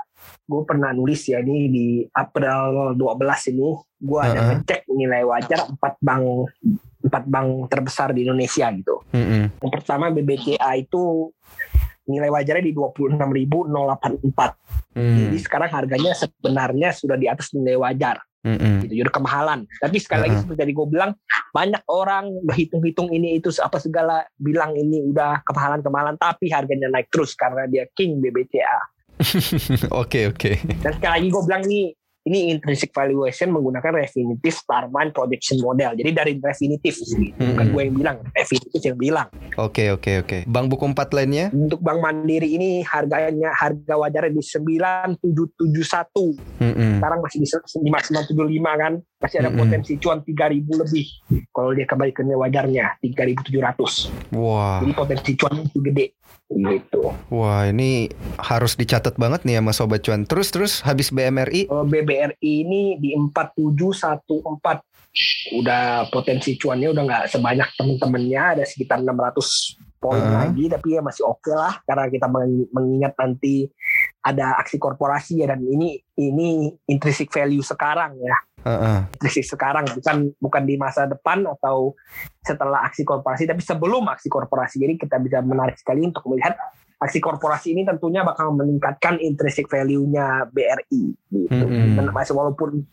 gue 0.51 0.63
pernah 0.67 0.91
nulis 0.91 1.23
ya 1.31 1.39
ini 1.39 1.71
di 1.71 1.87
April 2.11 2.99
12 2.99 3.55
ini 3.55 3.71
gua 4.03 4.27
ada 4.27 4.43
Uh-uh. 4.43 4.49
ngecek 4.59 4.91
nilai 4.91 5.23
wajar 5.23 5.71
empat 5.71 5.95
bank 6.03 6.51
empat 7.01 7.25
bank 7.31 7.49
terbesar 7.71 8.13
di 8.13 8.27
Indonesia 8.27 8.67
gitu. 8.75 9.01
Mm-mm. 9.15 9.63
Yang 9.63 9.73
pertama 9.73 10.11
BBCA 10.11 10.71
itu 10.77 11.31
nilai 12.11 12.29
wajarnya 12.29 12.67
di 12.67 12.75
26.084. 12.75 14.99
Mm. 14.99 15.17
Jadi 15.23 15.39
sekarang 15.39 15.71
harganya 15.71 16.13
sebenarnya 16.19 16.91
sudah 16.91 17.15
di 17.15 17.31
atas 17.31 17.55
nilai 17.55 17.79
wajar 17.79 18.19
Mm-mm. 18.43 18.85
gitu. 18.85 19.01
Jadi 19.01 19.11
kemahalan. 19.15 19.65
Tapi 19.81 19.97
sekali 20.03 20.29
lagi 20.29 20.35
Uh-uh. 20.37 20.43
seperti 20.45 20.61
tadi 20.67 20.73
gue 20.75 20.87
bilang 20.91 21.15
banyak 21.55 21.83
orang 21.89 22.35
udah 22.45 22.57
hitung-hitung 22.59 23.09
ini 23.15 23.39
itu 23.39 23.49
apa 23.63 23.79
segala 23.81 24.27
bilang 24.37 24.77
ini 24.77 25.09
udah 25.09 25.41
kemahalan-kemahalan 25.47 26.19
tapi 26.19 26.51
harganya 26.51 26.91
naik 26.91 27.09
terus 27.09 27.33
karena 27.39 27.65
dia 27.71 27.87
king 27.95 28.21
BBCA. 28.21 29.00
Oke 30.03 30.33
oke. 30.33 30.57
Dan 30.81 30.97
sekali 30.97 31.13
lagi 31.21 31.29
gue 31.29 31.43
bilang 31.45 31.63
nih 31.69 31.93
ini 32.29 32.53
intrinsic 32.53 32.93
valuation 32.93 33.49
menggunakan 33.49 33.97
Refinitiv 33.97 34.53
Starman 34.53 35.09
Projection 35.09 35.57
Model. 35.65 35.97
Jadi 35.97 36.11
dari 36.13 36.33
Refinitiv, 36.37 37.01
bukan 37.01 37.41
Mm-mm. 37.41 37.73
gue 37.73 37.83
yang 37.89 37.97
bilang, 37.97 38.17
Refinitiv 38.37 38.83
yang 38.85 38.99
bilang. 39.01 39.29
Oke 39.57 39.89
oke 39.89 40.21
oke. 40.21 40.45
Bank 40.45 40.69
buku 40.69 40.85
empat 40.93 41.17
lainnya? 41.17 41.49
Untuk 41.49 41.81
Bank 41.81 42.05
Mandiri 42.05 42.53
ini 42.53 42.85
harganya 42.85 43.57
harga 43.57 43.97
wajarnya 43.97 44.37
di 44.37 44.45
9771. 44.45 46.61
Mm-mm. 46.61 47.01
Sekarang 47.01 47.25
masih 47.25 47.39
di 47.41 47.49
5975 47.49 48.83
kan. 48.85 49.01
Masih 49.21 49.37
ada 49.37 49.53
Mm-mm. 49.53 49.61
potensi 49.61 49.93
cuan 50.01 50.25
3000 50.25 50.81
lebih. 50.81 51.07
Kalau 51.53 51.71
dia 51.77 51.85
kembali 51.85 52.11
ke 52.11 52.25
nilai 52.25 52.41
wajarnya 52.41 52.97
3700. 52.99 54.33
Wah 54.33 54.81
Jadi 54.81 54.93
potensi 54.97 55.31
cuan 55.37 55.61
itu 55.61 55.79
gede. 55.81 56.07
Gitu. 56.51 57.07
wah 57.31 57.63
ini 57.63 58.11
harus 58.35 58.75
dicatat 58.75 59.15
banget 59.15 59.47
nih 59.47 59.63
sama 59.63 59.71
sobat 59.71 60.03
cuan. 60.03 60.27
Terus 60.27 60.51
terus 60.51 60.73
habis 60.83 61.15
BMRI. 61.15 61.71
Kalau 61.71 61.87
BBRI 61.87 62.67
ini 62.67 62.99
di 62.99 63.15
4714 63.15 64.83
udah 65.55 66.07
potensi 66.09 66.55
cuannya 66.55 66.91
udah 66.91 67.03
nggak 67.03 67.25
sebanyak 67.29 67.69
temen-temennya 67.75 68.43
ada 68.59 68.65
sekitar 68.67 68.99
600 68.99 69.79
poin 70.01 70.17
Uh-huh. 70.17 70.33
lagi 70.33 70.65
tapi 70.65 70.97
ya 70.97 71.05
masih 71.05 71.29
oke 71.29 71.53
lah 71.53 71.77
karena 71.85 72.09
kita 72.09 72.25
meng- 72.25 72.73
mengingat 72.73 73.13
nanti 73.21 73.69
ada 74.25 74.57
aksi 74.57 74.81
korporasi 74.81 75.45
ya 75.45 75.53
dan 75.53 75.61
ini 75.61 76.01
ini 76.17 76.73
intrinsic 76.89 77.29
value 77.29 77.61
sekarang 77.61 78.17
ya 78.17 78.33
Intrinsic 78.65 79.47
sekarang 79.49 79.89
bukan 79.97 80.17
bukan 80.37 80.63
di 80.69 80.77
masa 80.77 81.09
depan 81.09 81.45
atau 81.49 81.97
setelah 82.45 82.85
aksi 82.85 83.05
korporasi 83.05 83.49
tapi 83.49 83.65
sebelum 83.65 84.05
aksi 84.09 84.29
korporasi. 84.29 84.77
Jadi 84.81 84.95
kita 85.01 85.17
bisa 85.21 85.41
menarik 85.41 85.81
sekali 85.81 86.05
untuk 86.05 86.29
melihat 86.29 86.57
aksi 87.01 87.19
korporasi 87.19 87.73
ini 87.73 87.89
tentunya 87.89 88.21
bakal 88.21 88.53
meningkatkan 88.53 89.17
intrinsic 89.17 89.65
value-nya 89.73 90.53
BRI 90.53 91.05
gitu. 91.33 91.67
Dan 91.69 92.13
masih 92.13 92.37
walaupun 92.37 92.85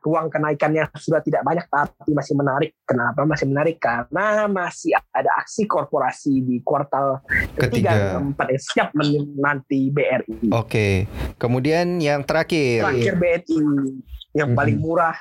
ruang 0.00 0.28
kenaikannya 0.28 0.88
sudah 0.96 1.20
tidak 1.20 1.44
banyak 1.44 1.64
tapi 1.68 2.12
masih 2.12 2.34
menarik. 2.36 2.70
Kenapa 2.84 3.22
masih 3.24 3.46
menarik? 3.46 3.76
Karena 3.76 4.44
masih 4.46 4.96
ada 5.12 5.30
aksi 5.38 5.64
korporasi 5.64 6.40
di 6.40 6.56
kuartal 6.60 7.20
ketiga, 7.54 7.92
Ketiga. 7.92 7.92
keempat 8.16 8.46
yang 8.50 8.62
siap 8.62 8.88
menanti 8.92 9.80
BRI. 9.90 10.50
Oke. 10.50 11.04
Kemudian 11.36 12.00
yang 12.00 12.24
terakhir. 12.24 12.84
Terakhir 12.88 13.14
BNI 13.16 13.58
yang 14.30 14.54
paling 14.54 14.78
murah 14.78 15.16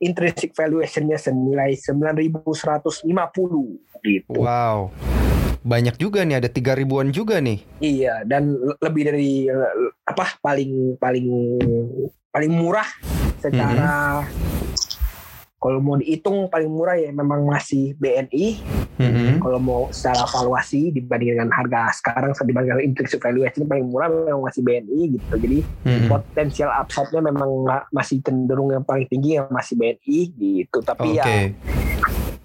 intrinsic 0.00 0.56
valuation-nya 0.56 1.20
senilai 1.20 1.76
9.150 1.76 3.04
gitu. 4.00 4.32
Wow. 4.40 4.88
Banyak 5.60 6.00
juga 6.00 6.24
nih 6.24 6.40
ada 6.40 6.48
tiga 6.48 6.72
ribuan 6.72 7.12
juga 7.12 7.36
nih. 7.36 7.60
Iya, 7.84 8.24
dan 8.24 8.56
le- 8.56 8.80
lebih 8.80 9.02
dari 9.04 9.44
apa 10.08 10.40
paling 10.40 10.96
paling 10.96 11.26
paling 12.32 12.52
murah 12.56 12.88
secara 13.40 14.22
kalau 15.60 15.76
mau 15.76 16.00
dihitung 16.00 16.48
paling 16.48 16.72
murah 16.72 16.96
ya 16.96 17.12
memang 17.12 17.44
masih 17.44 17.92
BNI. 18.00 18.64
Mm-mm. 18.96 19.44
Kalau 19.44 19.60
mau 19.60 19.82
secara 19.92 20.24
valuasi 20.24 20.88
dibandingkan 20.88 21.44
dengan 21.44 21.52
harga 21.52 21.92
sekarang 22.00 22.32
dibandingkan 22.32 22.80
intrinsic 22.80 23.20
valuation 23.20 23.68
paling 23.68 23.84
murah 23.84 24.08
memang 24.08 24.40
masih 24.40 24.64
BNI 24.64 25.20
gitu. 25.20 25.34
Jadi 25.36 25.58
Mm-mm. 25.84 26.08
potensial 26.08 26.72
upside-nya 26.72 27.20
memang 27.28 27.68
masih 27.92 28.24
cenderung 28.24 28.72
yang 28.72 28.88
paling 28.88 29.04
tinggi 29.12 29.36
yang 29.36 29.52
masih 29.52 29.76
BNI 29.76 30.18
gitu. 30.32 30.78
Tapi 30.80 31.08
Oke. 31.12 31.20
ya 31.20 31.52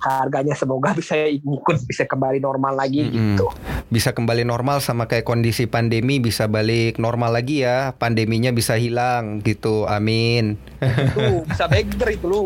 harganya 0.05 0.53
semoga 0.53 0.91
bisa 0.93 1.15
ikut 1.15 1.87
bisa 1.87 2.03
kembali 2.03 2.43
normal 2.43 2.75
lagi 2.75 2.99
Mm-mm. 2.99 3.39
gitu. 3.39 3.47
Bisa 3.85 4.17
kembali 4.17 4.43
normal 4.43 4.81
sama 4.81 5.05
kayak 5.05 5.29
kondisi 5.29 5.69
pandemi 5.69 6.17
bisa 6.17 6.49
balik 6.49 6.97
normal 6.97 7.37
lagi 7.37 7.61
ya. 7.61 7.93
Pandeminya 7.93 8.49
bisa 8.49 8.73
hilang 8.75 9.45
gitu. 9.45 9.85
Amin. 9.85 10.57
Itu 10.81 11.45
bisa 11.45 11.69
beggar 11.69 12.09
itu 12.09 12.25
lu. 12.25 12.43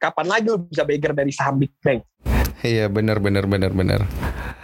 kapan 0.00 0.26
lagi 0.32 0.48
lu 0.48 0.64
bisa 0.64 0.82
beggar 0.88 1.12
dari 1.12 1.28
saham 1.28 1.60
Big 1.60 1.76
Bang? 1.84 2.00
Iya 2.64 2.88
benar 2.88 3.20
benar 3.20 3.44
benar 3.44 3.72
benar. 3.76 4.00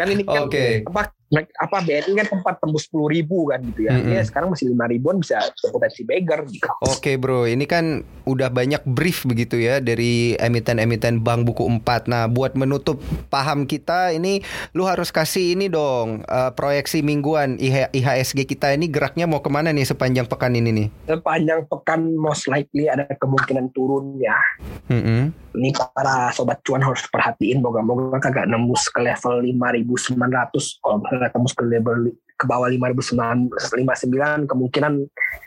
Kan 0.01 0.09
ini 0.12 0.25
kan 0.25 0.49
Oke. 0.49 0.85
apa 0.85 1.12
apa 1.35 1.83
BNI 1.83 2.12
kan 2.23 2.29
tempat 2.39 2.55
tembus 2.62 2.87
10 2.87 3.11
ribu 3.11 3.51
kan 3.51 3.59
gitu 3.59 3.91
ya. 3.91 3.99
Mm-mm. 3.99 4.15
Ya 4.15 4.23
sekarang 4.23 4.55
masih 4.55 4.71
lima 4.71 4.87
ribuan 4.87 5.19
bisa 5.19 5.43
potensi 5.75 6.07
beggar 6.07 6.47
gitu. 6.47 6.71
Oke 6.87 7.19
bro, 7.19 7.51
ini 7.51 7.67
kan 7.67 8.07
udah 8.27 8.47
banyak 8.47 8.83
brief 8.87 9.27
begitu 9.27 9.59
ya 9.59 9.83
dari 9.83 10.39
emiten-emiten 10.39 11.23
bank 11.23 11.47
buku 11.47 11.67
4 11.67 12.07
Nah 12.07 12.31
buat 12.31 12.55
menutup 12.55 13.03
paham 13.31 13.67
kita 13.67 14.15
ini 14.15 14.43
lu 14.75 14.87
harus 14.87 15.11
kasih 15.11 15.59
ini 15.59 15.67
dong 15.67 16.23
eh, 16.27 16.51
proyeksi 16.55 17.03
mingguan 17.03 17.59
IH- 17.59 17.91
IHSG 17.91 18.47
kita 18.47 18.71
ini 18.75 18.87
geraknya 18.87 19.27
mau 19.27 19.43
ke 19.43 19.51
mana 19.51 19.75
nih 19.75 19.87
sepanjang 19.87 20.31
pekan 20.31 20.55
ini 20.55 20.71
nih? 20.71 20.89
Sepanjang 21.11 21.67
pekan 21.67 22.15
most 22.15 22.47
likely 22.47 22.87
ada 22.87 23.07
kemungkinan 23.19 23.75
turun 23.75 24.15
ya. 24.23 24.39
Mm-mm. 24.87 25.35
Ini 25.57 25.73
para 25.73 26.31
sobat 26.37 26.61
cuan 26.62 26.85
harus 26.85 27.03
perhatiin 27.09 27.65
moga-moga 27.65 28.21
kagak 28.21 28.45
nembus 28.47 28.93
ke 28.93 29.01
level 29.01 29.41
5900 29.41 30.85
kalau 30.85 30.99
misalnya 31.17 31.33
tembus 31.33 31.57
ke 31.57 31.65
level 31.65 32.13
ke 32.37 32.45
bawah 32.45 32.69
5959 32.69 34.47
kemungkinan 34.47 34.93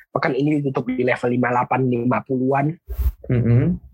pekan 0.10 0.34
ini 0.34 0.60
ditutup 0.60 0.90
di 0.90 1.06
level 1.06 1.30
58 1.38 2.10
50-an 2.10 2.66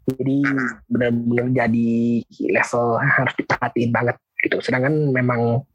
jadi 0.06 0.38
benar-benar 0.86 1.48
jadi 1.66 1.92
level 2.30 2.86
harus 3.02 3.34
diperhatiin 3.42 3.90
banget 3.90 4.16
gitu. 4.46 4.62
Sedangkan 4.62 4.94
memang 5.10 5.66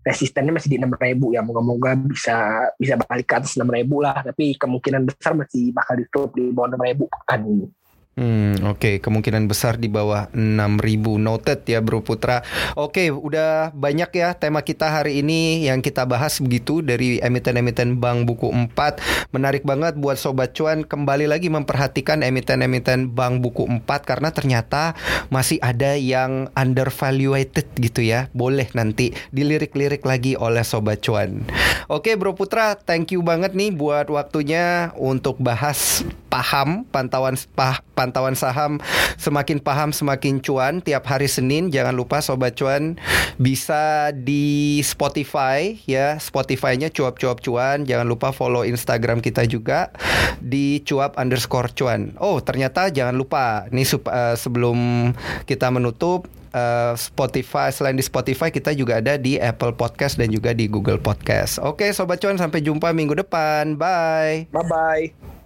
resistennya 0.00 0.56
masih 0.56 0.72
di 0.72 0.78
6000 0.80 1.36
ya. 1.36 1.44
Moga-moga 1.44 1.92
bisa 2.00 2.64
bisa 2.80 2.96
balik 2.96 3.28
ke 3.28 3.34
atas 3.36 3.60
6000 3.60 3.84
lah. 4.00 4.24
Tapi 4.24 4.56
kemungkinan 4.56 5.04
besar 5.04 5.36
masih 5.36 5.68
bakal 5.76 6.00
ditutup 6.00 6.32
di 6.32 6.48
bawah 6.48 6.72
6000 6.72 6.96
pekan 6.96 7.40
ini 7.44 7.68
Hmm, 8.12 8.60
oke, 8.68 9.00
kemungkinan 9.00 9.48
besar 9.48 9.80
di 9.80 9.88
bawah 9.88 10.28
6000 10.36 11.16
noted 11.16 11.64
ya 11.64 11.80
Bro 11.80 12.04
Putra. 12.04 12.44
Oke, 12.76 13.08
udah 13.08 13.72
banyak 13.72 14.12
ya 14.12 14.36
tema 14.36 14.60
kita 14.60 14.84
hari 15.00 15.24
ini 15.24 15.64
yang 15.64 15.80
kita 15.80 16.04
bahas 16.04 16.36
begitu 16.36 16.84
dari 16.84 17.24
emiten-emiten 17.24 17.96
Bank 17.96 18.28
Buku 18.28 18.52
4. 18.52 19.32
Menarik 19.32 19.64
banget 19.64 19.96
buat 19.96 20.20
sobat 20.20 20.52
cuan 20.52 20.84
kembali 20.84 21.24
lagi 21.24 21.48
memperhatikan 21.48 22.20
emiten-emiten 22.20 23.08
Bank 23.16 23.40
Buku 23.40 23.64
4 23.64 23.88
karena 24.04 24.28
ternyata 24.28 24.92
masih 25.32 25.56
ada 25.64 25.96
yang 25.96 26.52
undervaluated 26.52 27.64
gitu 27.80 28.04
ya. 28.04 28.28
Boleh 28.36 28.68
nanti 28.76 29.16
dilirik-lirik 29.32 30.04
lagi 30.04 30.36
oleh 30.36 30.60
sobat 30.68 31.00
cuan. 31.00 31.48
Oke, 31.88 32.12
Bro 32.20 32.36
Putra, 32.36 32.76
thank 32.76 33.16
you 33.16 33.24
banget 33.24 33.56
nih 33.56 33.72
buat 33.72 34.12
waktunya 34.12 34.92
untuk 35.00 35.40
bahas 35.40 36.04
paham 36.32 36.88
pantauan 36.88 37.36
pah, 37.52 37.84
pantauan 38.02 38.34
saham 38.34 38.82
semakin 39.14 39.62
paham 39.62 39.94
semakin 39.94 40.42
cuan 40.42 40.82
tiap 40.82 41.06
hari 41.06 41.30
Senin 41.30 41.70
jangan 41.70 41.94
lupa 41.94 42.18
sobat 42.18 42.58
cuan 42.58 42.98
bisa 43.38 44.10
di 44.10 44.82
Spotify 44.82 45.78
ya 45.86 46.18
Spotify-nya 46.18 46.90
cuap-cuap 46.90 47.38
cuan 47.38 47.86
jangan 47.86 48.10
lupa 48.10 48.34
follow 48.34 48.66
Instagram 48.66 49.22
kita 49.22 49.46
juga 49.46 49.94
di 50.42 50.82
cuap 50.82 51.14
underscore 51.14 51.70
cuan 51.78 52.18
oh 52.18 52.42
ternyata 52.42 52.90
jangan 52.90 53.14
lupa 53.14 53.70
nih 53.70 53.86
uh, 54.10 54.34
sebelum 54.34 55.14
kita 55.46 55.70
menutup 55.70 56.26
uh, 56.50 56.94
Spotify 56.98 57.70
selain 57.70 57.94
di 57.94 58.04
Spotify 58.04 58.50
kita 58.50 58.74
juga 58.76 58.98
ada 58.98 59.14
di 59.14 59.40
Apple 59.40 59.74
Podcast 59.78 60.20
dan 60.20 60.34
juga 60.34 60.52
di 60.52 60.68
Google 60.68 61.00
Podcast. 61.00 61.58
Oke, 61.60 61.90
sobat 61.94 62.20
cuan 62.20 62.38
sampai 62.38 62.62
jumpa 62.62 62.92
minggu 62.92 63.16
depan. 63.18 63.76
Bye. 63.76 64.50
Bye 64.52 64.66
bye. 64.68 65.41